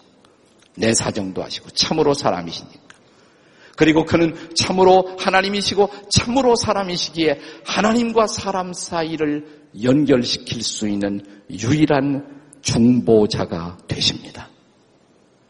내 0.76 0.93
사정도 0.95 1.43
아시고, 1.43 1.71
참으로 1.71 2.14
사람이시니까. 2.14 2.81
그리고 3.76 4.05
그는 4.05 4.35
참으로 4.55 5.16
하나님이시고, 5.19 5.90
참으로 6.11 6.57
사람이시기에 6.57 7.40
하나님과 7.64 8.26
사람 8.26 8.73
사이를 8.73 9.66
연결시킬 9.83 10.62
수 10.62 10.88
있는 10.88 11.21
유일한 11.50 12.25
중보자가 12.62 13.78
되십니다. 13.87 14.49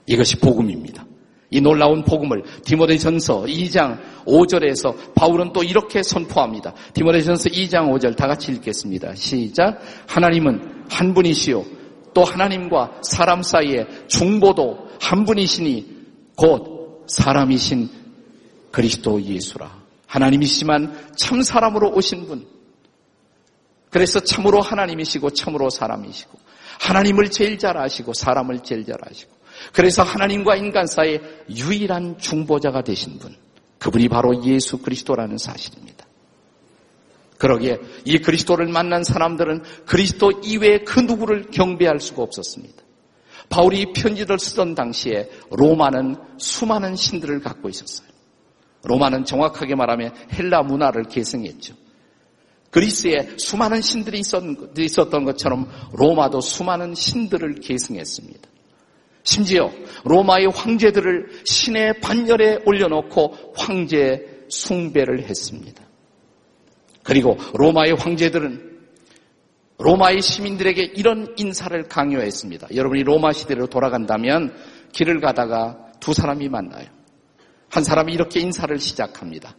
이것이 0.06 0.38
복음입니다. 0.38 1.06
이 1.50 1.60
놀라운 1.60 2.04
복음을 2.04 2.42
디모데전서 2.64 3.42
2장 3.44 4.00
5절에서 4.26 5.14
바울은 5.14 5.52
또 5.52 5.62
이렇게 5.62 6.02
선포합니다. 6.02 6.74
디모데전서 6.92 7.50
2장 7.50 7.88
5절 7.92 8.16
다 8.16 8.26
같이 8.26 8.52
읽겠습니다. 8.52 9.14
시작. 9.14 9.80
하나님은 10.08 10.86
한 10.88 11.14
분이시요 11.14 11.64
또 12.16 12.24
하나님과 12.24 13.02
사람 13.02 13.42
사이에 13.42 13.86
중보도 14.08 14.88
한 15.02 15.26
분이시니 15.26 15.96
곧 16.34 17.04
사람이신 17.08 17.90
그리스도 18.72 19.20
예수라. 19.20 19.70
하나님이시지만 20.06 21.12
참 21.18 21.42
사람으로 21.42 21.92
오신 21.92 22.26
분. 22.26 22.46
그래서 23.90 24.20
참으로 24.20 24.62
하나님이시고 24.62 25.28
참으로 25.34 25.68
사람이시고 25.68 26.38
하나님을 26.80 27.30
제일 27.30 27.58
잘 27.58 27.76
아시고 27.76 28.14
사람을 28.14 28.60
제일 28.60 28.86
잘 28.86 28.96
아시고 29.02 29.32
그래서 29.74 30.02
하나님과 30.02 30.56
인간 30.56 30.86
사이의 30.86 31.20
유일한 31.50 32.16
중보자가 32.18 32.80
되신 32.80 33.18
분 33.18 33.36
그분이 33.78 34.08
바로 34.08 34.42
예수 34.42 34.78
그리스도라는 34.78 35.36
사실입니다. 35.36 35.95
그러기에 37.38 37.78
이 38.04 38.18
그리스도를 38.18 38.68
만난 38.68 39.04
사람들은 39.04 39.62
그리스도 39.84 40.30
이외에 40.42 40.78
그 40.78 41.00
누구를 41.00 41.50
경배할 41.50 42.00
수가 42.00 42.22
없었습니다. 42.22 42.82
바울이 43.48 43.92
편지를 43.92 44.38
쓰던 44.38 44.74
당시에 44.74 45.28
로마는 45.50 46.16
수많은 46.38 46.96
신들을 46.96 47.40
갖고 47.40 47.68
있었어요. 47.68 48.08
로마는 48.84 49.24
정확하게 49.24 49.74
말하면 49.74 50.14
헬라 50.32 50.62
문화를 50.62 51.04
계승했죠. 51.04 51.74
그리스에 52.70 53.36
수많은 53.38 53.80
신들이 53.80 54.20
있었던 54.20 55.24
것처럼 55.24 55.68
로마도 55.92 56.40
수많은 56.40 56.94
신들을 56.94 57.56
계승했습니다. 57.56 58.48
심지어 59.22 59.70
로마의 60.04 60.48
황제들을 60.48 61.42
신의 61.44 62.00
반열에 62.00 62.58
올려놓고 62.64 63.54
황제 63.56 64.44
숭배를 64.48 65.24
했습니다. 65.24 65.85
그리고 67.06 67.38
로마의 67.54 67.94
황제들은 67.94 68.78
로마의 69.78 70.22
시민들에게 70.22 70.82
이런 70.96 71.34
인사를 71.36 71.80
강요했습니다. 71.84 72.68
여러분이 72.74 73.04
로마 73.04 73.32
시대로 73.32 73.68
돌아간다면 73.68 74.52
길을 74.92 75.20
가다가 75.20 75.92
두 76.00 76.12
사람이 76.12 76.48
만나요. 76.48 76.86
한 77.68 77.84
사람이 77.84 78.12
이렇게 78.12 78.40
인사를 78.40 78.76
시작합니다. 78.80 79.54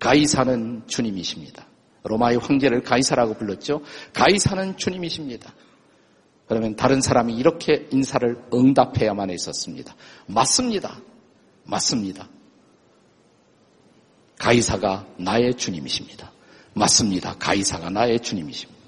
가이사는 0.00 0.82
주님이십니다. 0.88 1.66
로마의 2.02 2.38
황제를 2.38 2.82
가이사라고 2.82 3.34
불렀죠. 3.34 3.82
가이사는 4.12 4.76
주님이십니다. 4.76 5.54
그러면 6.48 6.74
다른 6.74 7.00
사람이 7.00 7.34
이렇게 7.34 7.86
인사를 7.92 8.36
응답해야만 8.52 9.30
했었습니다. 9.30 9.94
맞습니다. 10.26 10.98
맞습니다. 11.64 12.28
가이사가 14.38 15.06
나의 15.18 15.54
주님이십니다. 15.54 16.32
맞습니다. 16.78 17.34
가이사가 17.38 17.90
나의 17.90 18.20
주님이십니다. 18.20 18.78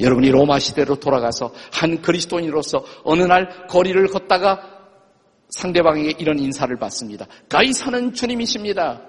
여러분이 0.00 0.30
로마 0.30 0.58
시대로 0.58 0.96
돌아가서 0.96 1.52
한 1.72 2.00
그리스도인으로서 2.00 2.84
어느 3.04 3.22
날 3.22 3.66
거리를 3.66 4.06
걷다가 4.08 4.80
상대방에게 5.50 6.14
이런 6.18 6.38
인사를 6.38 6.74
받습니다. 6.76 7.26
가이사는 7.48 8.14
주님이십니다. 8.14 9.02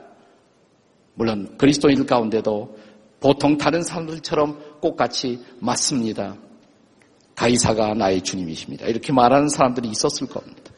물론 1.14 1.56
그리스도인들 1.58 2.06
가운데도 2.06 2.78
보통 3.20 3.58
다른 3.58 3.84
사람들처럼 3.84 4.80
꼭같이 4.82 5.40
맞습니다. 5.60 6.36
가이사가 7.36 7.94
나의 7.94 8.22
주님이십니다. 8.22 8.88
이렇게 8.88 9.14
말하는 9.14 9.48
사람들이 9.50 9.90
있었을 9.90 10.28
겁니다. 10.28 10.72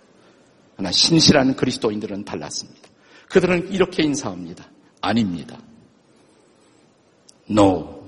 그러나 0.76 0.92
신실한 0.92 1.56
그리스도인들은 1.56 2.26
달랐습니다. 2.26 2.82
그들은 3.30 3.72
이렇게 3.72 4.04
인사합니다. 4.04 4.66
아닙니다. 5.02 5.58
No, 7.50 8.04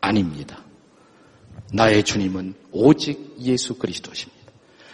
아닙니다. 0.00 0.62
나의 1.72 2.04
주님은 2.04 2.54
오직 2.72 3.36
예수 3.40 3.74
그리스도십니다. 3.74 4.38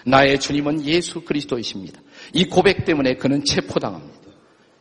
나의 0.07 0.39
주님은 0.39 0.85
예수 0.85 1.23
그리스도이십니다. 1.23 2.01
이 2.33 2.45
고백 2.45 2.85
때문에 2.85 3.15
그는 3.15 3.45
체포당합니다. 3.45 4.21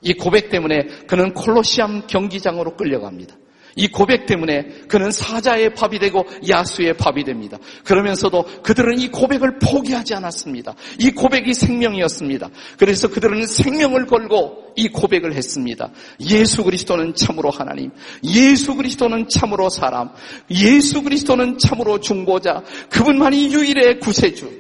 이 0.01 0.13
고백 0.13 0.49
때문에 0.49 1.05
그는 1.07 1.33
콜로시암 1.33 2.07
경기장으로 2.07 2.75
끌려갑니다. 2.75 3.35
이 3.75 3.87
고백 3.87 4.25
때문에 4.25 4.63
그는 4.87 5.11
사자의 5.11 5.73
밥이 5.73 5.99
되고 5.99 6.25
야수의 6.47 6.97
밥이 6.97 7.23
됩니다. 7.23 7.57
그러면서도 7.83 8.61
그들은 8.63 8.99
이 8.99 9.09
고백을 9.09 9.59
포기하지 9.59 10.13
않았습니다. 10.15 10.75
이 10.99 11.11
고백이 11.11 11.53
생명이었습니다. 11.53 12.49
그래서 12.77 13.07
그들은 13.09 13.45
생명을 13.45 14.05
걸고 14.05 14.73
이 14.75 14.89
고백을 14.89 15.33
했습니다. 15.33 15.91
예수 16.21 16.63
그리스도는 16.63 17.15
참으로 17.15 17.49
하나님, 17.49 17.91
예수 18.23 18.75
그리스도는 18.75 19.27
참으로 19.29 19.69
사람, 19.69 20.09
예수 20.51 21.01
그리스도는 21.03 21.57
참으로 21.57 21.99
중보자, 21.99 22.63
그분만이 22.89 23.53
유일의 23.53 23.99
구세주. 23.99 24.51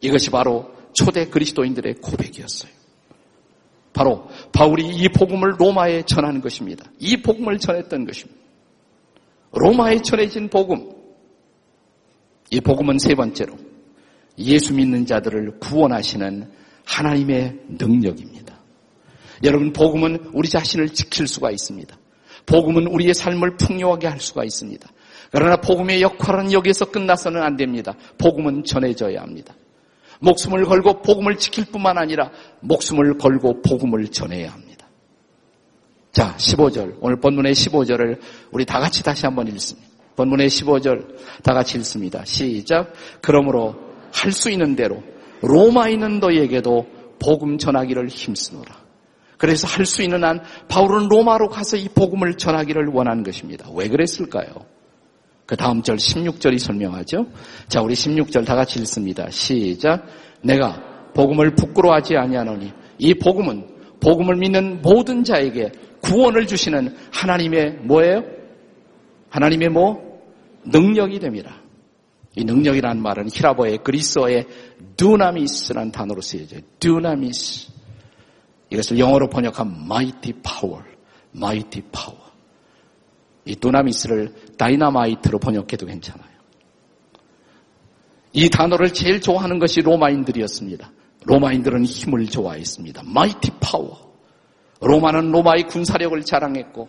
이것이 0.00 0.30
바로 0.30 0.70
초대 0.92 1.26
그리스도인들의 1.26 1.94
고백이었어요. 2.02 2.70
바로 3.92 4.28
바울이 4.52 4.86
이 4.88 5.08
복음을 5.08 5.54
로마에 5.58 6.02
전하는 6.06 6.40
것입니다. 6.40 6.84
이 6.98 7.18
복음을 7.18 7.58
전했던 7.58 8.06
것입니다. 8.06 8.41
로마에 9.52 10.02
전해진 10.02 10.48
복음. 10.48 10.90
이 12.50 12.60
복음은 12.60 12.98
세 12.98 13.14
번째로 13.14 13.54
예수 14.38 14.74
믿는 14.74 15.06
자들을 15.06 15.58
구원하시는 15.58 16.50
하나님의 16.84 17.60
능력입니다. 17.68 18.58
여러분, 19.44 19.72
복음은 19.72 20.30
우리 20.32 20.48
자신을 20.48 20.90
지킬 20.90 21.26
수가 21.26 21.50
있습니다. 21.50 21.96
복음은 22.46 22.86
우리의 22.88 23.14
삶을 23.14 23.56
풍요하게 23.56 24.06
할 24.08 24.20
수가 24.20 24.44
있습니다. 24.44 24.88
그러나 25.30 25.56
복음의 25.56 26.02
역할은 26.02 26.52
여기에서 26.52 26.90
끝나서는 26.90 27.42
안 27.42 27.56
됩니다. 27.56 27.94
복음은 28.18 28.64
전해져야 28.64 29.22
합니다. 29.22 29.54
목숨을 30.20 30.64
걸고 30.64 31.02
복음을 31.02 31.36
지킬 31.36 31.64
뿐만 31.64 31.98
아니라 31.98 32.30
목숨을 32.60 33.18
걸고 33.18 33.62
복음을 33.62 34.08
전해야 34.08 34.52
합니다. 34.52 34.71
자, 36.12 36.36
15절. 36.36 36.98
오늘 37.00 37.18
본문의 37.20 37.54
15절을 37.54 38.18
우리 38.50 38.66
다 38.66 38.80
같이 38.80 39.02
다시 39.02 39.24
한번 39.24 39.48
읽습니다. 39.48 39.88
본문의 40.14 40.48
15절 40.48 41.16
다 41.42 41.54
같이 41.54 41.78
읽습니다. 41.78 42.22
시작. 42.24 42.92
그러므로 43.22 43.74
할 44.12 44.30
수 44.30 44.50
있는 44.50 44.76
대로 44.76 45.02
로마 45.40 45.88
있는 45.88 46.20
너에게도 46.20 46.86
복음 47.18 47.56
전하기를 47.56 48.08
힘쓰노라. 48.08 48.82
그래서 49.38 49.66
할 49.66 49.86
수 49.86 50.02
있는 50.02 50.22
한 50.22 50.42
바울은 50.68 51.08
로마로 51.08 51.48
가서 51.48 51.78
이 51.78 51.88
복음을 51.88 52.36
전하기를 52.36 52.88
원하는 52.92 53.22
것입니다. 53.22 53.68
왜 53.74 53.88
그랬을까요? 53.88 54.66
그 55.46 55.56
다음 55.56 55.82
절 55.82 55.96
16절이 55.96 56.58
설명하죠. 56.58 57.26
자, 57.68 57.80
우리 57.80 57.94
16절 57.94 58.44
다 58.46 58.54
같이 58.54 58.78
읽습니다. 58.80 59.28
시작. 59.30 60.06
내가 60.42 61.10
복음을 61.14 61.54
부끄러워하지 61.54 62.16
아니하노니 62.16 62.70
이 62.98 63.14
복음은 63.14 63.66
복음을 64.00 64.36
믿는 64.36 64.82
모든 64.82 65.24
자에게 65.24 65.72
구원을 66.02 66.46
주시는 66.46 66.96
하나님의 67.12 67.78
뭐예요? 67.82 68.24
하나님의 69.30 69.68
뭐? 69.70 70.12
능력이 70.64 71.18
됩니다. 71.18 71.60
이 72.34 72.44
능력이라는 72.44 73.02
말은 73.02 73.28
히라보의 73.30 73.78
그리스어의 73.78 74.46
두나미스라는 74.96 75.92
단어로 75.92 76.20
쓰여져요. 76.20 76.60
두나미스. 76.78 77.70
이것을 78.70 78.98
영어로 78.98 79.28
번역한 79.28 79.84
mighty 79.84 80.32
power, 80.42 80.84
mighty 81.34 81.82
power. 81.90 82.22
이 83.44 83.56
두나미스를 83.56 84.32
다이나마이트로 84.56 85.38
번역해도 85.38 85.86
괜찮아요. 85.86 86.32
이 88.32 88.48
단어를 88.48 88.94
제일 88.94 89.20
좋아하는 89.20 89.58
것이 89.58 89.82
로마인들이었습니다. 89.82 90.90
로마인들은 91.24 91.84
힘을 91.84 92.26
좋아했습니다. 92.26 93.02
mighty 93.06 93.50
power. 93.60 94.11
로마는 94.82 95.30
로마의 95.30 95.66
군사력을 95.68 96.20
자랑했고 96.22 96.88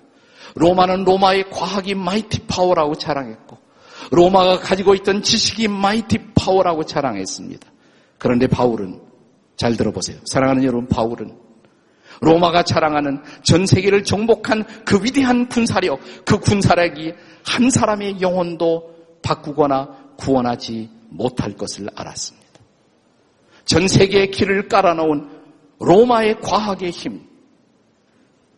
로마는 0.56 1.04
로마의 1.04 1.50
과학이 1.50 1.96
mighty 1.96 2.46
power라고 2.48 2.96
자랑했고 2.96 3.58
로마가 4.12 4.60
가지고 4.60 4.96
있던 4.96 5.24
지식이 5.24 5.68
mighty 5.68 6.20
power라고 6.36 6.86
자랑했습니다. 6.86 7.68
그런데 8.18 8.48
바울은 8.48 9.02
잘 9.56 9.76
들어보세요. 9.78 10.18
사랑하는 10.26 10.64
여러분 10.64 10.88
바울은 10.88 11.38
로마가 12.22 12.64
자랑하는 12.64 13.22
전 13.44 13.66
세계를 13.66 14.04
정복한 14.04 14.64
그 14.86 15.04
위대한 15.04 15.48
군사력, 15.50 16.00
그 16.26 16.40
군사력이 16.40 17.14
한 17.46 17.70
사람의 17.70 18.22
영혼도 18.22 18.94
바꾸거나 19.22 20.16
구원하지 20.18 20.90
못할 21.10 21.54
것을 21.56 21.88
알았습니다. 21.96 22.48
전 23.66 23.88
세계의 23.88 24.32
길을 24.32 24.68
깔아놓은 24.68 25.30
로마의 25.80 26.40
과학의 26.42 26.92
힘, 26.92 27.22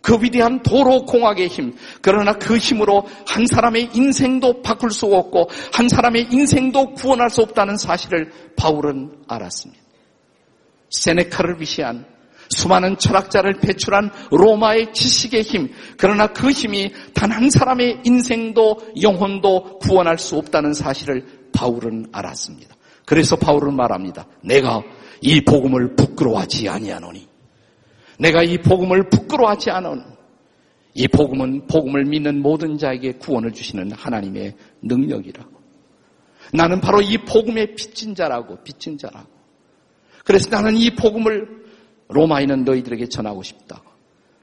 그 0.05 0.19
위대한 0.21 0.61
도로 0.61 1.03
공학의 1.03 1.47
힘. 1.47 1.73
그러나 1.99 2.33
그 2.33 2.57
힘으로 2.57 3.07
한 3.25 3.47
사람의 3.47 3.89
인생도 3.95 4.61
바꿀 4.61 4.91
수 4.91 5.07
없고 5.07 5.49
한 5.73 5.89
사람의 5.89 6.27
인생도 6.29 6.93
구원할 6.93 7.31
수 7.31 7.41
없다는 7.41 7.75
사실을 7.77 8.31
바울은 8.55 9.23
알았습니다. 9.27 9.83
세네카를 10.91 11.59
위시한 11.59 12.05
수많은 12.49 12.99
철학자를 12.99 13.55
배출한 13.55 14.11
로마의 14.29 14.93
지식의 14.93 15.41
힘. 15.41 15.73
그러나 15.97 16.27
그 16.27 16.51
힘이 16.51 16.93
단 17.15 17.31
한 17.31 17.49
사람의 17.49 18.01
인생도 18.03 18.93
영혼도 19.01 19.79
구원할 19.79 20.19
수 20.19 20.37
없다는 20.37 20.75
사실을 20.75 21.49
바울은 21.51 22.09
알았습니다. 22.11 22.75
그래서 23.07 23.35
바울은 23.37 23.75
말합니다. 23.75 24.27
내가 24.43 24.83
이 25.21 25.41
복음을 25.41 25.95
부끄러워하지 25.95 26.69
아니하노니. 26.69 27.34
내가 28.19 28.43
이 28.43 28.57
복음을 28.57 29.09
부끄러워하지 29.09 29.71
않은 29.71 30.03
이 30.93 31.07
복음은 31.07 31.67
복음을 31.67 32.05
믿는 32.05 32.41
모든 32.41 32.77
자에게 32.77 33.13
구원을 33.13 33.51
주시는 33.51 33.91
하나님의 33.91 34.55
능력이라고. 34.81 35.51
나는 36.53 36.79
바로 36.79 37.01
이 37.01 37.17
복음의 37.17 37.75
빚진 37.75 38.15
자라고, 38.15 38.63
빚진 38.63 38.97
자라고. 38.97 39.27
그래서 40.23 40.49
나는 40.49 40.75
이 40.77 40.91
복음을 40.91 41.65
로마인은 42.07 42.63
너희들에게 42.63 43.07
전하고 43.07 43.43
싶다고. 43.43 43.95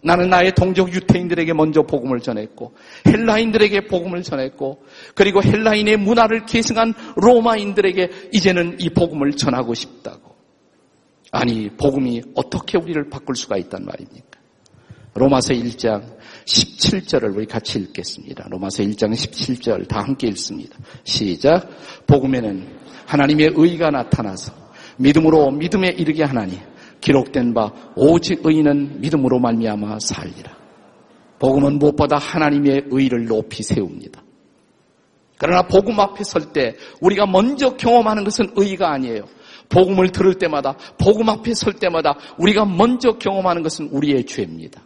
나는 0.04 0.30
나의 0.30 0.52
동족 0.54 0.92
유태인들에게 0.92 1.52
먼저 1.52 1.82
복음을 1.82 2.18
전했고 2.18 2.74
헬라인들에게 3.06 3.86
복음을 3.86 4.24
전했고 4.24 4.84
그리고 5.14 5.40
헬라인의 5.40 5.96
문화를 5.98 6.44
계승한 6.44 6.92
로마인들에게 7.16 8.10
이제는 8.32 8.80
이 8.80 8.90
복음을 8.90 9.32
전하고 9.32 9.74
싶다고. 9.74 10.31
아니 11.32 11.70
복음이 11.70 12.22
어떻게 12.34 12.78
우리를 12.78 13.08
바꿀 13.08 13.34
수가 13.36 13.56
있단 13.56 13.84
말입니까? 13.86 14.38
로마서 15.14 15.54
1장 15.54 16.18
17절을 16.44 17.34
우리 17.34 17.46
같이 17.46 17.78
읽겠습니다. 17.78 18.48
로마서 18.50 18.82
1장 18.82 19.12
17절 19.12 19.88
다 19.88 20.00
함께 20.00 20.28
읽습니다. 20.28 20.76
시작. 21.04 21.68
복음에는 22.06 22.80
하나님의 23.06 23.52
의가 23.56 23.90
나타나서 23.90 24.52
믿음으로 24.98 25.50
믿음에 25.52 25.88
이르게 25.88 26.22
하나니 26.22 26.60
기록된 27.00 27.54
바 27.54 27.72
오직 27.96 28.40
의인은 28.44 29.00
믿음으로 29.00 29.38
말미암아 29.38 30.00
살리라. 30.00 30.54
복음은 31.38 31.78
무엇보다 31.78 32.18
하나님의 32.18 32.84
의를 32.90 33.24
높이 33.24 33.62
세웁니다. 33.62 34.22
그러나 35.38 35.62
복음 35.62 35.98
앞에 35.98 36.22
설 36.24 36.52
때 36.52 36.76
우리가 37.00 37.26
먼저 37.26 37.76
경험하는 37.76 38.22
것은 38.22 38.52
의가 38.54 38.92
아니에요. 38.92 39.24
복음을 39.72 40.10
들을 40.10 40.34
때마다 40.34 40.76
복음 40.98 41.30
앞에 41.30 41.54
설 41.54 41.72
때마다 41.72 42.18
우리가 42.38 42.66
먼저 42.66 43.18
경험하는 43.18 43.62
것은 43.62 43.88
우리의 43.88 44.26
죄입니다. 44.26 44.82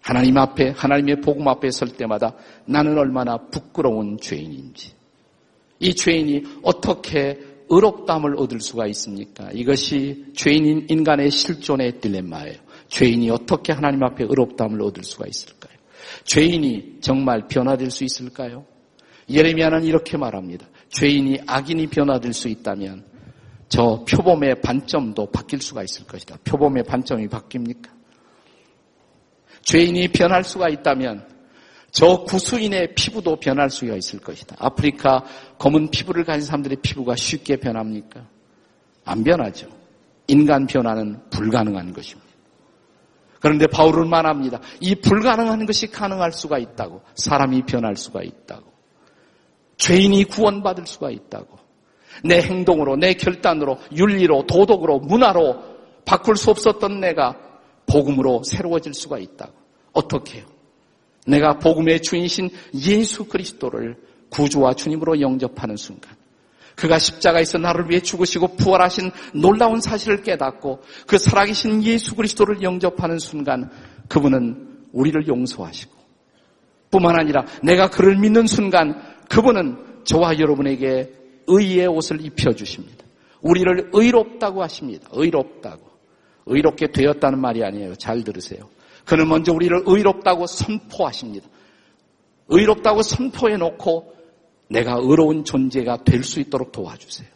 하나님 0.00 0.36
앞에 0.38 0.70
하나님의 0.70 1.20
복음 1.20 1.46
앞에 1.48 1.70
설 1.70 1.88
때마다 1.88 2.34
나는 2.66 2.98
얼마나 2.98 3.36
부끄러운 3.36 4.18
죄인인지 4.20 4.92
이 5.80 5.94
죄인이 5.94 6.42
어떻게 6.62 7.38
의롭담을 7.68 8.36
얻을 8.36 8.60
수가 8.60 8.86
있습니까? 8.88 9.50
이것이 9.52 10.26
죄인인 10.34 10.86
인간의 10.88 11.30
실존의 11.30 12.00
딜레마예요. 12.00 12.56
죄인이 12.88 13.30
어떻게 13.30 13.72
하나님 13.72 14.02
앞에 14.02 14.24
의롭담을 14.24 14.82
얻을 14.82 15.02
수가 15.02 15.26
있을까요? 15.26 15.74
죄인이 16.24 16.98
정말 17.00 17.48
변화될 17.48 17.90
수 17.90 18.04
있을까요? 18.04 18.66
예레미야는 19.30 19.84
이렇게 19.84 20.16
말합니다. 20.18 20.66
죄인이 20.90 21.40
악인이 21.46 21.86
변화될 21.86 22.34
수 22.34 22.48
있다면 22.48 23.13
저 23.74 24.04
표범의 24.08 24.60
반점도 24.60 25.32
바뀔 25.32 25.60
수가 25.60 25.82
있을 25.82 26.06
것이다. 26.06 26.36
표범의 26.44 26.84
반점이 26.84 27.26
바뀝니까? 27.26 27.88
죄인이 29.62 30.06
변할 30.12 30.44
수가 30.44 30.68
있다면 30.68 31.26
저 31.90 32.22
구수인의 32.22 32.94
피부도 32.94 33.34
변할 33.40 33.70
수가 33.70 33.96
있을 33.96 34.20
것이다. 34.20 34.54
아프리카 34.60 35.24
검은 35.58 35.90
피부를 35.90 36.22
가진 36.22 36.46
사람들의 36.46 36.78
피부가 36.82 37.16
쉽게 37.16 37.56
변합니까? 37.56 38.24
안 39.04 39.24
변하죠. 39.24 39.66
인간 40.28 40.68
변화는 40.68 41.30
불가능한 41.30 41.94
것입니다. 41.94 42.30
그런데 43.40 43.66
바울은 43.66 44.08
말합니다. 44.08 44.60
이 44.78 44.94
불가능한 44.94 45.66
것이 45.66 45.88
가능할 45.88 46.30
수가 46.30 46.58
있다고. 46.58 47.02
사람이 47.16 47.62
변할 47.62 47.96
수가 47.96 48.22
있다고. 48.22 48.72
죄인이 49.78 50.26
구원받을 50.26 50.86
수가 50.86 51.10
있다고. 51.10 51.63
내 52.22 52.40
행동으로, 52.40 52.96
내 52.96 53.14
결단으로, 53.14 53.78
윤리로, 53.96 54.46
도덕으로, 54.46 55.00
문화로 55.00 55.74
바꿀 56.04 56.36
수 56.36 56.50
없었던 56.50 57.00
내가 57.00 57.36
복음으로 57.86 58.42
새로워질 58.44 58.94
수가 58.94 59.18
있다고. 59.18 59.52
어떻게 59.92 60.38
해요? 60.38 60.46
내가 61.26 61.58
복음의 61.58 62.02
주인이신 62.02 62.50
예수 62.86 63.24
그리스도를 63.24 63.96
구주와 64.28 64.74
주님으로 64.74 65.20
영접하는 65.20 65.76
순간 65.76 66.14
그가 66.74 66.98
십자가에서 66.98 67.58
나를 67.58 67.88
위해 67.88 68.00
죽으시고 68.00 68.56
부활하신 68.56 69.10
놀라운 69.32 69.80
사실을 69.80 70.22
깨닫고 70.22 70.82
그 71.06 71.18
살아계신 71.18 71.84
예수 71.84 72.16
그리스도를 72.16 72.62
영접하는 72.62 73.18
순간 73.18 73.70
그분은 74.08 74.86
우리를 74.92 75.26
용서하시고 75.26 75.94
뿐만 76.90 77.18
아니라 77.18 77.44
내가 77.62 77.88
그를 77.90 78.18
믿는 78.18 78.46
순간 78.46 79.00
그분은 79.28 80.04
저와 80.04 80.38
여러분에게 80.38 81.12
의의 81.46 81.86
옷을 81.86 82.24
입혀주십니다. 82.24 83.04
우리를 83.40 83.90
의롭다고 83.92 84.62
하십니다. 84.62 85.08
의롭다고. 85.12 85.82
의롭게 86.46 86.88
되었다는 86.92 87.40
말이 87.40 87.64
아니에요. 87.64 87.94
잘 87.96 88.22
들으세요. 88.22 88.68
그는 89.04 89.28
먼저 89.28 89.52
우리를 89.52 89.82
의롭다고 89.86 90.46
선포하십니다. 90.46 91.46
의롭다고 92.48 93.02
선포해 93.02 93.56
놓고 93.56 94.14
내가 94.68 94.98
의로운 95.00 95.44
존재가 95.44 96.04
될 96.04 96.22
수 96.22 96.40
있도록 96.40 96.72
도와주세요. 96.72 97.28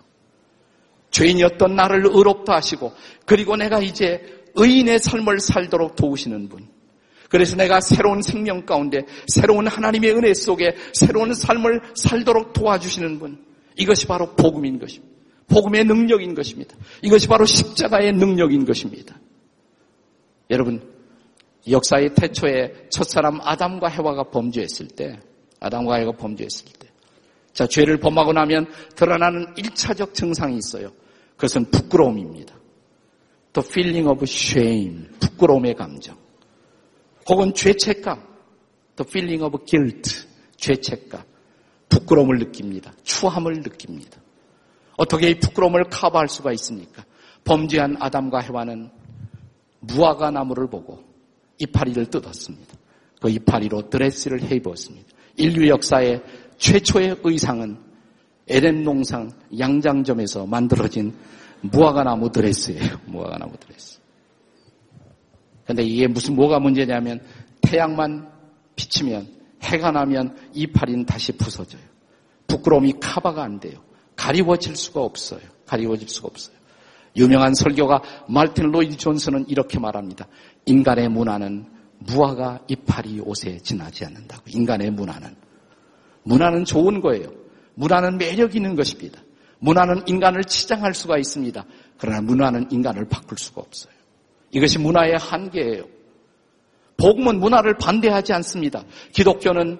죄인이었던 1.10 1.74
나를 1.74 2.06
의롭다 2.06 2.56
하시고 2.56 2.92
그리고 3.24 3.56
내가 3.56 3.80
이제 3.80 4.44
의인의 4.54 4.98
삶을 4.98 5.40
살도록 5.40 5.96
도우시는 5.96 6.48
분. 6.48 6.68
그래서 7.28 7.56
내가 7.56 7.80
새로운 7.80 8.22
생명 8.22 8.64
가운데 8.64 9.02
새로운 9.26 9.66
하나님의 9.66 10.12
은혜 10.12 10.32
속에 10.34 10.74
새로운 10.94 11.34
삶을 11.34 11.82
살도록 11.94 12.54
도와주시는 12.54 13.18
분. 13.18 13.44
이것이 13.78 14.06
바로 14.06 14.34
복음인 14.34 14.78
것입니다. 14.78 15.16
복음의 15.48 15.84
능력인 15.84 16.34
것입니다. 16.34 16.76
이것이 17.02 17.26
바로 17.26 17.46
십자가의 17.46 18.12
능력인 18.12 18.66
것입니다. 18.66 19.18
여러분, 20.50 20.82
역사의 21.68 22.14
태초에 22.14 22.88
첫사람 22.90 23.40
아담과 23.40 23.88
해와가 23.88 24.24
범죄했을 24.24 24.88
때, 24.88 25.20
아담과 25.60 25.96
해와가 25.96 26.18
범죄했을 26.18 26.66
때, 26.78 26.88
자, 27.52 27.66
죄를 27.66 27.98
범하고 27.98 28.32
나면 28.32 28.66
드러나는 28.94 29.54
1차적 29.54 30.14
증상이 30.14 30.56
있어요. 30.58 30.92
그것은 31.36 31.70
부끄러움입니다. 31.70 32.54
The 33.52 33.66
feeling 33.66 34.08
of 34.08 34.22
shame, 34.24 35.08
부끄러움의 35.20 35.74
감정. 35.74 36.16
혹은 37.28 37.54
죄책감, 37.54 38.22
the 38.96 39.08
feeling 39.08 39.44
of 39.44 39.64
guilt, 39.64 40.26
죄책감. 40.56 41.22
부끄러움을 41.88 42.38
느낍니다. 42.38 42.92
추함을 43.02 43.54
느낍니다. 43.62 44.20
어떻게 44.96 45.30
이 45.30 45.38
부끄러움을 45.38 45.84
커버할 45.84 46.28
수가 46.28 46.52
있습니까? 46.52 47.04
범죄한 47.44 47.96
아담과 48.00 48.40
해와는 48.40 48.90
무화과 49.80 50.30
나무를 50.30 50.68
보고 50.68 51.02
이파리를 51.58 52.06
뜯었습니다. 52.06 52.74
그 53.20 53.30
이파리로 53.30 53.90
드레스를 53.90 54.42
해 54.42 54.56
입었습니다. 54.56 55.08
인류 55.36 55.68
역사의 55.68 56.22
최초의 56.58 57.20
의상은 57.22 57.78
에덴 58.48 58.82
농상 58.82 59.30
양장점에서 59.58 60.46
만들어진 60.46 61.14
무화과 61.60 62.04
나무 62.04 62.30
드레스예요. 62.30 62.98
무화과 63.06 63.38
나무 63.38 63.56
드레스. 63.58 63.98
근데 65.64 65.82
이게 65.82 66.06
무슨 66.06 66.34
뭐가 66.34 66.58
문제냐면 66.58 67.20
태양만 67.60 68.30
비치면 68.74 69.37
해가 69.62 69.90
나면 69.90 70.36
이파리는 70.54 71.06
다시 71.06 71.32
부서져요. 71.32 71.82
부끄러움이 72.46 72.94
카바가 73.00 73.42
안 73.42 73.60
돼요. 73.60 73.80
가리워질 74.16 74.76
수가 74.76 75.00
없어요. 75.00 75.40
가리워질 75.66 76.08
수가 76.08 76.28
없어요. 76.28 76.56
유명한 77.16 77.54
설교가 77.54 78.02
말틴 78.28 78.70
로이드 78.70 78.96
존슨은 78.96 79.48
이렇게 79.48 79.78
말합니다. 79.78 80.26
인간의 80.66 81.08
문화는 81.08 81.66
무화과 81.98 82.60
이파리 82.68 83.20
옷에 83.20 83.58
지나지 83.58 84.04
않는다고. 84.04 84.44
인간의 84.46 84.90
문화는. 84.90 85.34
문화는 86.22 86.64
좋은 86.64 87.00
거예요. 87.00 87.30
문화는 87.74 88.18
매력 88.18 88.54
있는 88.54 88.76
것입니다. 88.76 89.20
문화는 89.60 90.02
인간을 90.06 90.44
치장할 90.44 90.94
수가 90.94 91.18
있습니다. 91.18 91.64
그러나 91.96 92.20
문화는 92.20 92.70
인간을 92.70 93.08
바꿀 93.08 93.38
수가 93.38 93.60
없어요. 93.60 93.92
이것이 94.50 94.78
문화의 94.78 95.16
한계예요. 95.18 95.84
복음은 96.98 97.40
문화를 97.40 97.78
반대하지 97.78 98.32
않습니다. 98.34 98.84
기독교는 99.12 99.78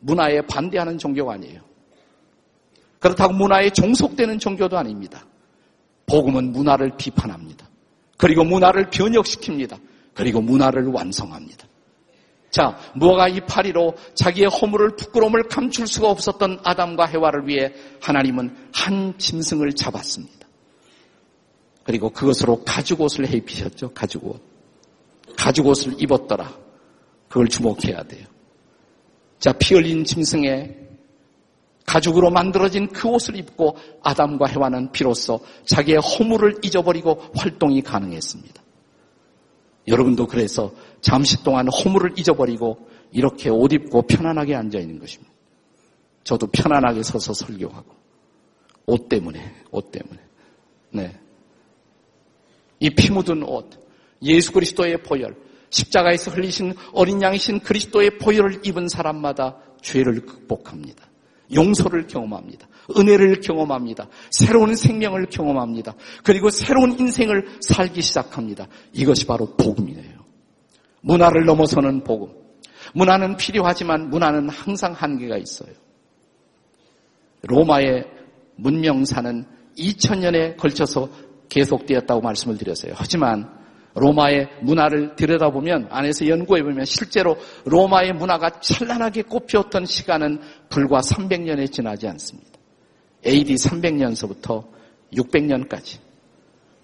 문화에 0.00 0.42
반대하는 0.42 0.98
종교가 0.98 1.34
아니에요. 1.34 1.60
그렇다고 2.98 3.32
문화에 3.34 3.70
종속되는 3.70 4.38
종교도 4.38 4.76
아닙니다. 4.76 5.24
복음은 6.06 6.52
문화를 6.52 6.92
비판합니다. 6.98 7.68
그리고 8.18 8.44
문화를 8.44 8.90
변혁시킵니다. 8.90 9.78
그리고 10.14 10.40
문화를 10.40 10.86
완성합니다. 10.86 11.66
자, 12.50 12.78
무화과 12.94 13.28
이파리로 13.28 13.94
자기의 14.14 14.48
허물을 14.48 14.96
부끄러움을 14.96 15.44
감출 15.44 15.86
수가 15.86 16.08
없었던 16.08 16.60
아담과 16.64 17.06
해와를 17.06 17.46
위해 17.46 17.72
하나님은 18.00 18.70
한 18.72 19.14
짐승을 19.18 19.72
잡았습니다. 19.74 20.48
그리고 21.84 22.10
그것으로 22.10 22.64
가죽옷을 22.64 23.28
해 23.28 23.36
입히셨죠. 23.36 23.92
가죽옷. 23.92 24.40
가죽 25.36 25.66
옷을 25.66 25.94
입었더라. 26.00 26.52
그걸 27.28 27.48
주목해야 27.48 28.02
돼요. 28.04 28.26
자, 29.38 29.52
피 29.52 29.74
흘린 29.74 30.04
짐승의 30.04 30.86
가죽으로 31.84 32.30
만들어진 32.30 32.88
그 32.88 33.08
옷을 33.08 33.36
입고 33.36 33.76
아담과 34.02 34.46
해와는 34.46 34.90
비로소 34.92 35.40
자기의 35.66 35.98
허물을 35.98 36.60
잊어버리고 36.64 37.22
활동이 37.34 37.82
가능했습니다. 37.82 38.62
여러분도 39.86 40.26
그래서 40.26 40.72
잠시 41.00 41.42
동안 41.44 41.68
허물을 41.68 42.18
잊어버리고 42.18 42.88
이렇게 43.12 43.50
옷 43.50 43.72
입고 43.72 44.02
편안하게 44.02 44.56
앉아 44.56 44.78
있는 44.80 44.98
것입니다. 44.98 45.32
저도 46.24 46.48
편안하게 46.48 47.04
서서 47.04 47.34
설교하고 47.34 47.94
옷 48.86 49.08
때문에 49.08 49.54
옷 49.70 49.92
때문에 49.92 50.20
네. 50.90 51.20
이 52.80 52.90
피 52.90 53.12
묻은 53.12 53.44
옷 53.44 53.85
예수 54.22 54.52
그리스도의 54.52 55.02
보혈 55.02 55.34
십자가에서 55.70 56.30
흘리신 56.30 56.74
어린 56.92 57.20
양이신 57.20 57.60
그리스도의 57.60 58.18
보혈을 58.18 58.60
입은 58.64 58.88
사람마다 58.88 59.56
죄를 59.82 60.20
극복합니다. 60.24 61.06
용서를 61.54 62.06
경험합니다. 62.06 62.66
은혜를 62.96 63.40
경험합니다. 63.40 64.08
새로운 64.30 64.74
생명을 64.74 65.26
경험합니다. 65.26 65.94
그리고 66.24 66.50
새로운 66.50 66.98
인생을 66.98 67.58
살기 67.60 68.00
시작합니다. 68.00 68.66
이것이 68.92 69.26
바로 69.26 69.54
복음이에요. 69.56 70.24
문화를 71.02 71.44
넘어서는 71.44 72.04
복음. 72.04 72.32
문화는 72.94 73.36
필요하지만 73.36 74.10
문화는 74.10 74.48
항상 74.48 74.92
한계가 74.92 75.36
있어요. 75.36 75.70
로마의 77.42 78.04
문명사는 78.56 79.44
2000년에 79.78 80.56
걸쳐서 80.56 81.08
계속되었다고 81.48 82.20
말씀을 82.20 82.56
드렸어요. 82.58 82.94
하지만 82.96 83.56
로마의 83.96 84.48
문화를 84.60 85.16
들여다보면 85.16 85.88
안에서 85.90 86.28
연구해보면 86.28 86.84
실제로 86.84 87.36
로마의 87.64 88.12
문화가 88.12 88.60
찬란하게 88.60 89.22
꽃피었던 89.22 89.86
시간은 89.86 90.40
불과 90.68 91.00
300년에 91.00 91.72
지나지 91.72 92.06
않습니다. 92.06 92.50
AD 93.26 93.54
300년서부터 93.54 94.64
600년까지. 95.12 95.98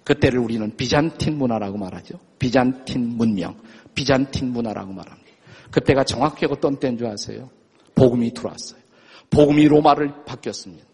그때를 0.04 0.40
우리는 0.40 0.74
비잔틴 0.76 1.38
문화라고 1.38 1.78
말하죠. 1.78 2.18
비잔틴 2.38 3.16
문명, 3.16 3.56
비잔틴 3.94 4.52
문화라고 4.52 4.92
말합니다. 4.92 5.30
그때가 5.70 6.04
정확히 6.04 6.46
어떤 6.46 6.78
때인 6.78 6.98
줄 6.98 7.06
아세요? 7.06 7.48
복음이 7.94 8.32
들어왔어요. 8.32 8.80
복음이 9.30 9.66
로마를 9.68 10.24
바뀌었습니다. 10.26 10.84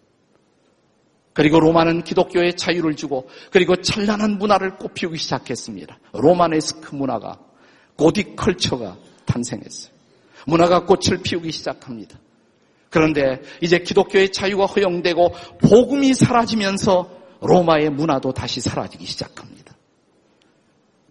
그리고 1.38 1.60
로마는 1.60 2.02
기독교의 2.02 2.56
자유를 2.56 2.96
주고 2.96 3.28
그리고 3.52 3.76
찬란한 3.76 4.38
문화를 4.38 4.74
꽃피우기 4.74 5.18
시작했습니다. 5.18 5.96
로마네스크 6.12 6.96
문화가 6.96 7.38
고딕 7.96 8.34
컬처가 8.34 8.96
탄생했어요. 9.24 9.92
문화가 10.48 10.84
꽃을 10.84 11.22
피우기 11.22 11.52
시작합니다. 11.52 12.18
그런데 12.90 13.40
이제 13.60 13.78
기독교의 13.78 14.32
자유가 14.32 14.66
허용되고 14.66 15.32
복음이 15.60 16.12
사라지면서 16.14 17.08
로마의 17.40 17.90
문화도 17.90 18.32
다시 18.32 18.60
사라지기 18.60 19.06
시작합니다. 19.06 19.76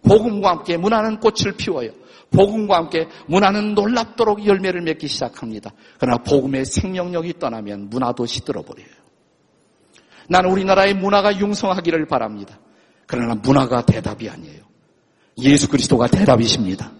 복음과 0.01 0.49
함께 0.49 0.75
문화는 0.75 1.21
꽃을 1.21 1.55
피워요. 1.55 1.91
복음과 2.31 2.75
함께 2.75 3.07
문화는 3.27 3.75
놀랍도록 3.75 4.45
열매를 4.45 4.81
맺기 4.81 5.07
시작합니다. 5.07 5.71
그러나 5.97 6.17
복음의 6.17 6.65
생명력이 6.65 7.39
떠나면 7.39 7.89
문화도 7.89 8.25
시들어버려요. 8.25 9.06
나는 10.27 10.51
우리나라의 10.51 10.93
문화가 10.93 11.37
융성하기를 11.37 12.05
바랍니다. 12.05 12.59
그러나 13.05 13.35
문화가 13.35 13.85
대답이 13.85 14.29
아니에요. 14.29 14.61
예수 15.39 15.69
그리스도가 15.69 16.07
대답이십니다. 16.07 16.91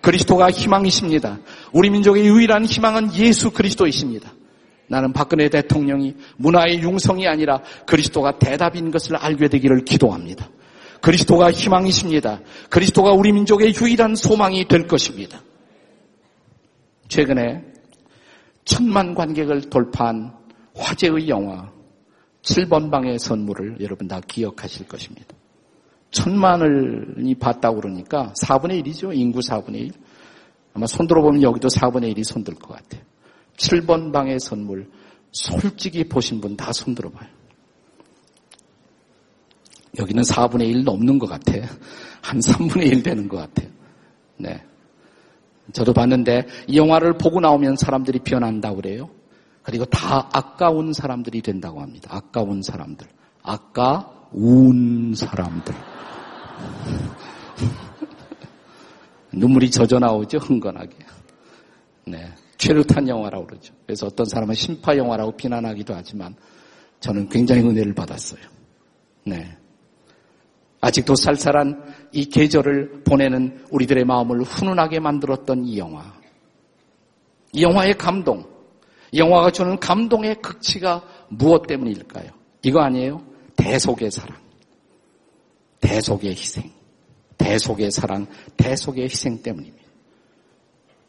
그리스도가 0.00 0.50
희망이십니다. 0.50 1.38
우리 1.72 1.90
민족의 1.90 2.26
유일한 2.26 2.64
희망은 2.64 3.14
예수 3.14 3.50
그리스도이십니다. 3.50 4.32
나는 4.88 5.12
박근혜 5.12 5.48
대통령이 5.48 6.14
문화의 6.36 6.80
융성이 6.80 7.26
아니라 7.26 7.60
그리스도가 7.86 8.38
대답인 8.38 8.90
것을 8.90 9.16
알게 9.16 9.48
되기를 9.48 9.84
기도합니다. 9.84 10.48
그리스도가 11.00 11.50
희망이십니다. 11.50 12.40
그리스도가 12.70 13.12
우리 13.12 13.32
민족의 13.32 13.74
유일한 13.74 14.14
소망이 14.14 14.68
될 14.68 14.86
것입니다. 14.86 15.40
최근에 17.08 17.62
천만 18.64 19.14
관객을 19.14 19.70
돌파한 19.70 20.32
화제의 20.76 21.28
영화 21.28 21.75
7번 22.46 22.90
방의 22.90 23.18
선물을 23.18 23.78
여러분 23.80 24.06
다 24.06 24.20
기억하실 24.20 24.86
것입니다. 24.86 25.34
천만을이 26.12 27.34
봤다고 27.34 27.80
그러니까 27.80 28.32
4분의 28.40 28.84
1이죠. 28.84 29.14
인구 29.14 29.40
4분의 29.40 29.74
1. 29.74 29.90
아마 30.74 30.86
손들어 30.86 31.22
보면 31.22 31.42
여기도 31.42 31.68
4분의 31.68 32.14
1이 32.14 32.24
손들 32.24 32.54
것 32.54 32.74
같아요. 32.74 33.02
7번 33.56 34.12
방의 34.12 34.38
선물 34.38 34.88
솔직히 35.32 36.04
보신 36.04 36.40
분 36.40 36.56
다 36.56 36.72
손들어 36.72 37.10
봐요. 37.10 37.28
여기는 39.98 40.22
4분의 40.22 40.68
1 40.68 40.84
넘는 40.84 41.18
것 41.18 41.26
같아요. 41.26 41.64
한 42.22 42.38
3분의 42.38 42.86
1 42.86 43.02
되는 43.02 43.28
것 43.28 43.38
같아요. 43.38 43.68
네. 44.36 44.62
저도 45.72 45.92
봤는데 45.92 46.46
이 46.68 46.76
영화를 46.76 47.18
보고 47.18 47.40
나오면 47.40 47.76
사람들이 47.76 48.20
변한다고 48.20 48.76
그래요. 48.76 49.10
그리고 49.66 49.84
다 49.86 50.28
아까운 50.32 50.92
사람들이 50.92 51.42
된다고 51.42 51.80
합니다. 51.80 52.08
아까운 52.12 52.62
사람들. 52.62 53.08
아까운 53.42 55.12
사람들. 55.12 55.74
눈물이 59.32 59.72
젖어 59.72 59.98
나오죠, 59.98 60.38
흥건하게. 60.38 60.94
네. 62.06 62.32
최루탄 62.58 63.08
영화라고 63.08 63.48
그러죠. 63.48 63.74
그래서 63.84 64.06
어떤 64.06 64.26
사람은 64.26 64.54
심파 64.54 64.96
영화라고 64.96 65.36
비난하기도 65.36 65.94
하지만 65.94 66.36
저는 67.00 67.28
굉장히 67.28 67.62
은혜를 67.62 67.92
받았어요. 67.92 68.42
네. 69.24 69.58
아직도 70.80 71.16
쌀쌀한 71.16 71.82
이 72.12 72.26
계절을 72.26 73.02
보내는 73.02 73.64
우리들의 73.72 74.04
마음을 74.04 74.42
훈훈하게 74.42 75.00
만들었던 75.00 75.64
이 75.64 75.78
영화. 75.78 76.14
이 77.52 77.64
영화의 77.64 77.98
감동, 77.98 78.55
영화가 79.16 79.50
주는 79.50 79.78
감동의 79.78 80.42
극치가 80.42 81.02
무엇 81.28 81.66
때문일까요? 81.66 82.30
이거 82.62 82.80
아니에요? 82.80 83.22
대속의 83.56 84.10
사랑. 84.10 84.36
대속의 85.80 86.30
희생. 86.30 86.76
대속의 87.38 87.90
사랑, 87.90 88.26
대속의 88.56 89.04
희생 89.04 89.42
때문입니다. 89.42 89.86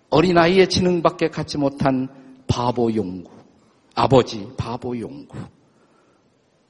어린아이의 0.09 0.69
지능밖에 0.69 1.29
갖지 1.29 1.57
못한 1.57 2.07
바보 2.47 2.93
용구. 2.93 3.31
아버지 3.95 4.47
바보 4.57 4.97
용구. 4.97 5.37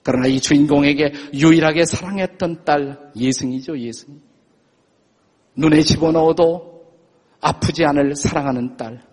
그러나 0.03 0.27
이 0.27 0.39
주인공에게 0.39 1.11
유일하게 1.33 1.85
사랑했던 1.85 2.63
딸 2.63 3.11
예승이죠, 3.15 3.77
예승. 3.79 4.21
눈에 5.55 5.81
집어넣어도 5.81 6.85
아프지 7.41 7.83
않을 7.83 8.15
사랑하는 8.15 8.77
딸. 8.77 9.03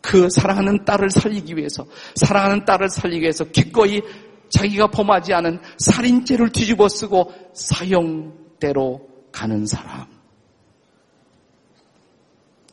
그 0.00 0.28
사랑하는 0.30 0.84
딸을 0.84 1.10
살리기 1.10 1.56
위해서, 1.56 1.86
사랑하는 2.14 2.64
딸을 2.64 2.88
살리기 2.88 3.22
위해서 3.22 3.44
기꺼이 3.44 4.00
자기가 4.48 4.88
범하지 4.88 5.32
않은 5.34 5.60
살인죄를 5.78 6.50
뒤집어 6.50 6.88
쓰고 6.88 7.32
사형대로 7.52 9.08
가는 9.32 9.66
사람. 9.66 10.06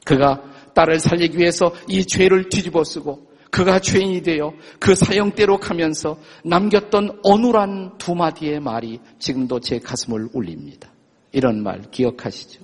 그가 0.03 0.41
딸을 0.73 0.99
살리기 0.99 1.37
위해서 1.37 1.73
이 1.87 2.05
죄를 2.05 2.49
뒤집어 2.49 2.83
쓰고 2.83 3.27
그가 3.51 3.79
죄인이 3.79 4.21
되어 4.21 4.53
그 4.79 4.95
사형대로 4.95 5.59
가면서 5.59 6.17
남겼던 6.43 7.19
어눌한 7.23 7.97
두 7.97 8.15
마디의 8.15 8.59
말이 8.59 8.99
지금도 9.19 9.59
제 9.59 9.79
가슴을 9.79 10.29
울립니다. 10.33 10.89
이런 11.31 11.61
말 11.63 11.81
기억하시죠? 11.91 12.61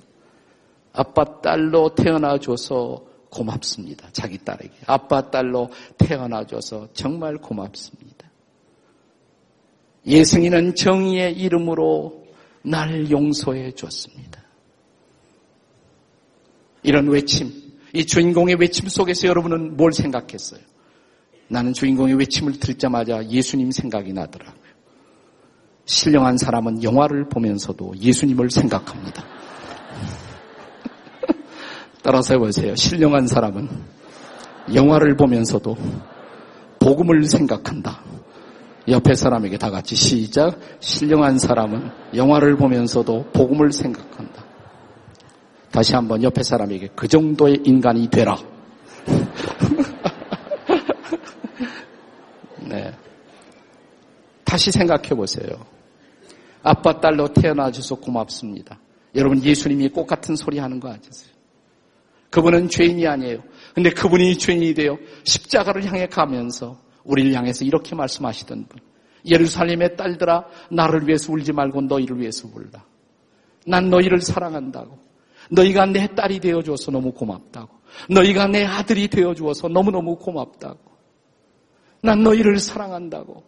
아빠 0.92 1.40
딸로 1.40 1.94
태어나줘서 1.94 3.13
고맙습니다. 3.34 4.08
자기 4.12 4.38
딸에게. 4.38 4.72
아빠 4.86 5.30
딸로 5.30 5.70
태어나줘서 5.98 6.88
정말 6.94 7.36
고맙습니다. 7.36 8.30
예승이는 10.06 10.74
정의의 10.74 11.36
이름으로 11.36 12.26
날 12.62 13.10
용서해 13.10 13.72
줬습니다. 13.72 14.42
이런 16.82 17.08
외침, 17.08 17.50
이 17.92 18.04
주인공의 18.04 18.56
외침 18.56 18.88
속에서 18.88 19.26
여러분은 19.26 19.76
뭘 19.76 19.92
생각했어요? 19.92 20.60
나는 21.48 21.72
주인공의 21.72 22.14
외침을 22.14 22.58
듣자마자 22.60 23.26
예수님 23.26 23.70
생각이 23.70 24.12
나더라고요. 24.12 24.64
신령한 25.86 26.38
사람은 26.38 26.82
영화를 26.82 27.28
보면서도 27.28 27.94
예수님을 27.98 28.50
생각합니다. 28.50 29.33
따라서 32.04 32.34
해보세요. 32.34 32.76
신령한 32.76 33.26
사람은 33.26 33.68
영화를 34.74 35.16
보면서도 35.16 35.74
복음을 36.78 37.24
생각한다. 37.24 38.02
옆에 38.86 39.14
사람에게 39.14 39.56
다 39.56 39.70
같이 39.70 39.96
시작. 39.96 40.60
신령한 40.80 41.38
사람은 41.38 41.90
영화를 42.14 42.56
보면서도 42.56 43.30
복음을 43.32 43.72
생각한다. 43.72 44.44
다시 45.70 45.94
한번 45.94 46.22
옆에 46.22 46.42
사람에게 46.42 46.90
그 46.94 47.08
정도의 47.08 47.62
인간이 47.64 48.10
되라. 48.10 48.36
네. 52.68 52.92
다시 54.44 54.70
생각해 54.70 55.08
보세요. 55.08 55.48
아빠 56.62 57.00
딸로 57.00 57.32
태어나 57.32 57.70
줘서 57.70 57.94
고맙습니다. 57.94 58.78
여러분 59.14 59.42
예수님이 59.42 59.88
꽃 59.88 60.04
같은 60.04 60.36
소리 60.36 60.58
하는 60.58 60.78
거 60.78 60.90
아시세요? 60.90 61.33
그분은 62.34 62.68
죄인이 62.68 63.06
아니에요. 63.06 63.44
근데 63.76 63.90
그분이 63.90 64.38
죄인이 64.38 64.74
되어 64.74 64.98
십자가를 65.22 65.84
향해 65.84 66.08
가면서 66.08 66.76
우리를 67.04 67.32
향해서 67.32 67.64
이렇게 67.64 67.94
말씀하시던 67.94 68.66
분. 68.66 68.80
예루살렘의 69.24 69.96
딸들아 69.96 70.44
나를 70.72 71.06
위해서 71.06 71.32
울지 71.32 71.52
말고 71.52 71.82
너희를 71.82 72.20
위해서 72.20 72.48
울라. 72.52 72.84
난 73.68 73.88
너희를 73.88 74.20
사랑한다고. 74.20 74.98
너희가 75.52 75.86
내 75.86 76.12
딸이 76.12 76.40
되어 76.40 76.60
줘서 76.60 76.90
너무 76.90 77.12
고맙다고. 77.12 77.68
너희가 78.10 78.48
내 78.48 78.64
아들이 78.64 79.06
되어 79.06 79.32
주어서 79.32 79.68
너무너무 79.68 80.16
고맙다고. 80.16 80.80
난 82.02 82.24
너희를 82.24 82.58
사랑한다고. 82.58 83.44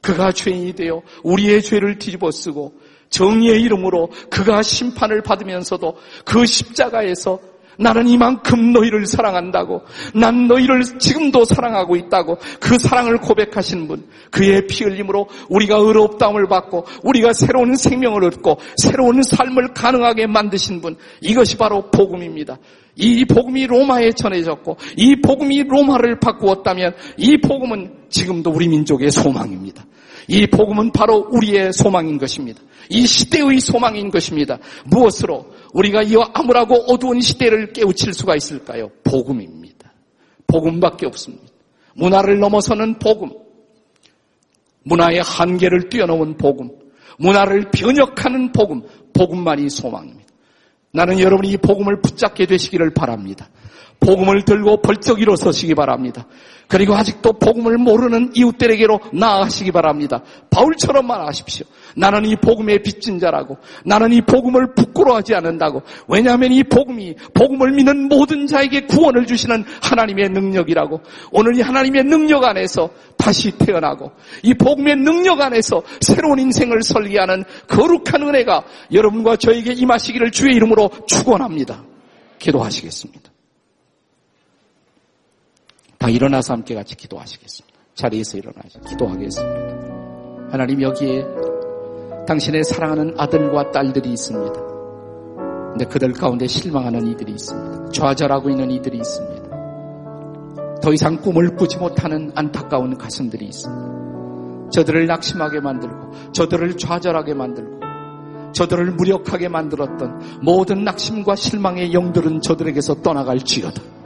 그가 0.00 0.32
죄인이 0.32 0.72
되어 0.72 1.02
우리의 1.24 1.62
죄를 1.62 1.98
뒤집어 1.98 2.30
쓰고 2.30 2.72
정의의 3.10 3.60
이름으로 3.60 4.08
그가 4.30 4.62
심판을 4.62 5.20
받으면서도 5.22 5.98
그 6.24 6.46
십자가에서 6.46 7.51
나는 7.78 8.08
이만큼 8.08 8.72
너희를 8.72 9.06
사랑한다고. 9.06 9.82
난 10.14 10.46
너희를 10.46 10.82
지금도 10.98 11.44
사랑하고 11.44 11.96
있다고. 11.96 12.38
그 12.60 12.78
사랑을 12.78 13.18
고백하신 13.18 13.88
분. 13.88 14.06
그의 14.30 14.66
피 14.66 14.84
흘림으로 14.84 15.28
우리가 15.48 15.76
의롭다함을 15.76 16.48
받고 16.48 16.86
우리가 17.02 17.32
새로운 17.32 17.74
생명을 17.74 18.24
얻고 18.24 18.58
새로운 18.76 19.22
삶을 19.22 19.74
가능하게 19.74 20.26
만드신 20.26 20.80
분. 20.80 20.96
이것이 21.20 21.56
바로 21.56 21.90
복음입니다. 21.90 22.58
이 22.96 23.24
복음이 23.24 23.66
로마에 23.66 24.12
전해졌고 24.12 24.76
이 24.96 25.16
복음이 25.22 25.64
로마를 25.64 26.20
바꾸었다면 26.20 26.94
이 27.16 27.38
복음은 27.38 28.08
지금도 28.10 28.50
우리 28.50 28.68
민족의 28.68 29.10
소망입니다. 29.10 29.84
이 30.28 30.46
복음은 30.46 30.92
바로 30.92 31.28
우리의 31.30 31.72
소망인 31.72 32.18
것입니다. 32.18 32.60
이 32.88 33.06
시대의 33.06 33.60
소망인 33.60 34.10
것입니다. 34.10 34.58
무엇으로 34.84 35.46
우리가 35.72 36.02
이 36.02 36.14
암울하고 36.34 36.74
어두운 36.88 37.20
시대를 37.20 37.72
깨우칠 37.72 38.12
수가 38.12 38.36
있을까요? 38.36 38.90
복음입니다. 39.04 39.92
복음밖에 40.46 41.06
없습니다. 41.06 41.44
문화를 41.94 42.38
넘어서는 42.38 42.98
복음. 42.98 43.30
문화의 44.84 45.22
한계를 45.22 45.88
뛰어넘은 45.88 46.36
복음. 46.36 46.70
문화를 47.18 47.70
변혁하는 47.70 48.52
복음. 48.52 48.82
복음만이 49.14 49.68
소망입니다. 49.70 50.22
나는 50.92 51.20
여러분이 51.20 51.52
이 51.52 51.56
복음을 51.56 52.00
붙잡게 52.00 52.46
되시기를 52.46 52.92
바랍니다. 52.92 53.48
복음을 54.04 54.44
들고 54.44 54.82
벌쩍 54.82 55.20
일어서시기 55.20 55.74
바랍니다. 55.74 56.26
그리고 56.68 56.94
아직도 56.94 57.34
복음을 57.34 57.76
모르는 57.76 58.30
이웃들에게로 58.34 59.00
나아가시기 59.12 59.72
바랍니다. 59.72 60.22
바울처럼만 60.50 61.20
하십시오. 61.26 61.66
나는 61.94 62.24
이 62.24 62.36
복음의 62.36 62.82
빚진 62.82 63.18
자라고 63.18 63.58
나는 63.84 64.12
이 64.12 64.22
복음을 64.22 64.74
부끄러워하지 64.74 65.34
않는다고 65.34 65.82
왜냐하면 66.08 66.52
이 66.52 66.62
복음이 66.62 67.14
복음을 67.34 67.72
믿는 67.72 68.08
모든 68.08 68.46
자에게 68.46 68.86
구원을 68.86 69.26
주시는 69.26 69.64
하나님의 69.82 70.30
능력이라고 70.30 71.00
오늘 71.30 71.56
이 71.56 71.60
하나님의 71.60 72.04
능력 72.04 72.44
안에서 72.44 72.90
다시 73.18 73.50
태어나고 73.58 74.12
이 74.42 74.54
복음의 74.54 74.96
능력 74.96 75.40
안에서 75.40 75.82
새로운 76.00 76.38
인생을 76.38 76.82
설계하는 76.82 77.44
거룩한 77.68 78.22
은혜가 78.22 78.64
여러분과 78.92 79.36
저에게 79.36 79.74
임하시기를 79.74 80.30
주의 80.30 80.56
이름으로 80.56 80.90
축원합니다. 81.06 81.84
기도하시겠습니다. 82.38 83.31
다 86.02 86.10
일어나서 86.10 86.54
함께 86.54 86.74
같이 86.74 86.96
기도하시겠습니다. 86.96 87.78
자리에서 87.94 88.36
일어나서 88.36 88.80
기도하겠습니다. 88.88 90.50
하나님 90.50 90.82
여기에 90.82 91.24
당신의 92.26 92.64
사랑하는 92.64 93.14
아들과 93.16 93.70
딸들이 93.70 94.10
있습니다. 94.10 94.52
근데 95.70 95.84
그들 95.84 96.12
가운데 96.12 96.48
실망하는 96.48 97.06
이들이 97.06 97.30
있습니다. 97.30 97.90
좌절하고 97.92 98.50
있는 98.50 98.72
이들이 98.72 98.96
있습니다. 98.96 100.80
더 100.82 100.92
이상 100.92 101.20
꿈을 101.20 101.54
꾸지 101.54 101.78
못하는 101.78 102.32
안타까운 102.34 102.98
가슴들이 102.98 103.44
있습니다. 103.46 104.70
저들을 104.72 105.06
낙심하게 105.06 105.60
만들고, 105.60 106.32
저들을 106.32 106.78
좌절하게 106.78 107.34
만들고, 107.34 107.80
저들을 108.54 108.90
무력하게 108.90 109.46
만들었던 109.46 110.40
모든 110.42 110.82
낙심과 110.82 111.36
실망의 111.36 111.92
영들은 111.92 112.40
저들에게서 112.40 113.02
떠나갈지어다. 113.02 114.01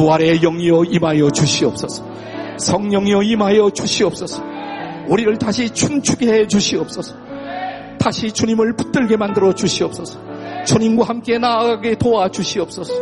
부활의 0.00 0.40
영이여 0.40 0.84
임하여 0.84 1.30
주시옵소서. 1.30 2.02
성령이여 2.56 3.22
임하여 3.22 3.68
주시옵소서. 3.68 4.42
우리를 5.08 5.36
다시 5.36 5.68
춤추게 5.68 6.26
해 6.26 6.46
주시옵소서. 6.46 7.14
다시 7.98 8.32
주님을 8.32 8.76
붙들게 8.76 9.18
만들어 9.18 9.54
주시옵소서. 9.54 10.18
주님과 10.64 11.04
함께 11.04 11.38
나아가게 11.38 11.96
도와 11.96 12.30
주시옵소서. 12.30 12.94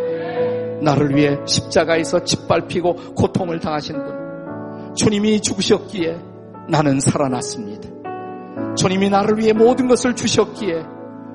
나를 0.83 1.15
위해 1.15 1.37
십자가에서 1.47 2.25
짓밟히고 2.25 3.15
고통을 3.15 3.61
당하신 3.61 3.95
분. 3.95 4.95
주님이 4.97 5.41
죽으셨기에 5.41 6.19
나는 6.69 6.99
살아났습니다. 6.99 7.89
주님이 8.77 9.09
나를 9.09 9.39
위해 9.39 9.53
모든 9.53 9.87
것을 9.87 10.17
주셨기에 10.17 10.83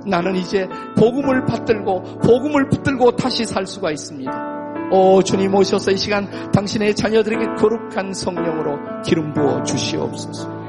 나는 0.08 0.36
이제 0.36 0.68
복음을 0.98 1.46
받들고 1.46 2.20
복음을 2.20 2.68
붙들고 2.68 3.16
다시 3.16 3.46
살 3.46 3.66
수가 3.66 3.92
있습니다. 3.92 4.53
오 4.92 5.24
주님 5.24 5.54
오셔서 5.54 5.92
이 5.92 5.98
시간 5.98 6.52
당신의 6.52 6.96
자녀들에게 6.96 7.56
거룩한 7.58 8.14
성령으로 8.14 9.02
기름 9.04 9.34
부어 9.34 9.64
주시옵소서. 9.64 10.64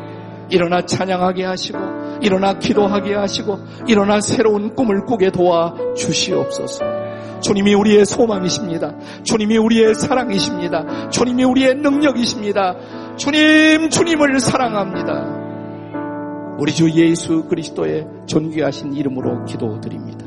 일어나 0.50 0.84
찬양하게 0.84 1.44
하시고 1.44 1.78
일어나 2.22 2.58
기도하게 2.58 3.14
하시고 3.14 3.58
일어나 3.86 4.20
새로운 4.20 4.74
꿈을 4.74 5.04
꾸게 5.04 5.30
도와 5.30 5.74
주시옵소서. 5.96 6.84
주님이 7.40 7.74
우리의 7.74 8.06
소망이십니다. 8.06 8.94
주님이 9.22 9.58
우리의 9.58 9.94
사랑이십니다. 9.94 11.10
주님이 11.10 11.44
우리의 11.44 11.74
능력이십니다. 11.74 13.16
주님, 13.16 13.90
주님을 13.90 14.40
사랑합니다. 14.40 15.44
우리 16.58 16.72
주 16.72 16.90
예수 16.90 17.44
그리스도의 17.44 18.06
존귀하신 18.26 18.94
이름으로 18.94 19.44
기도드립니다. 19.44 20.23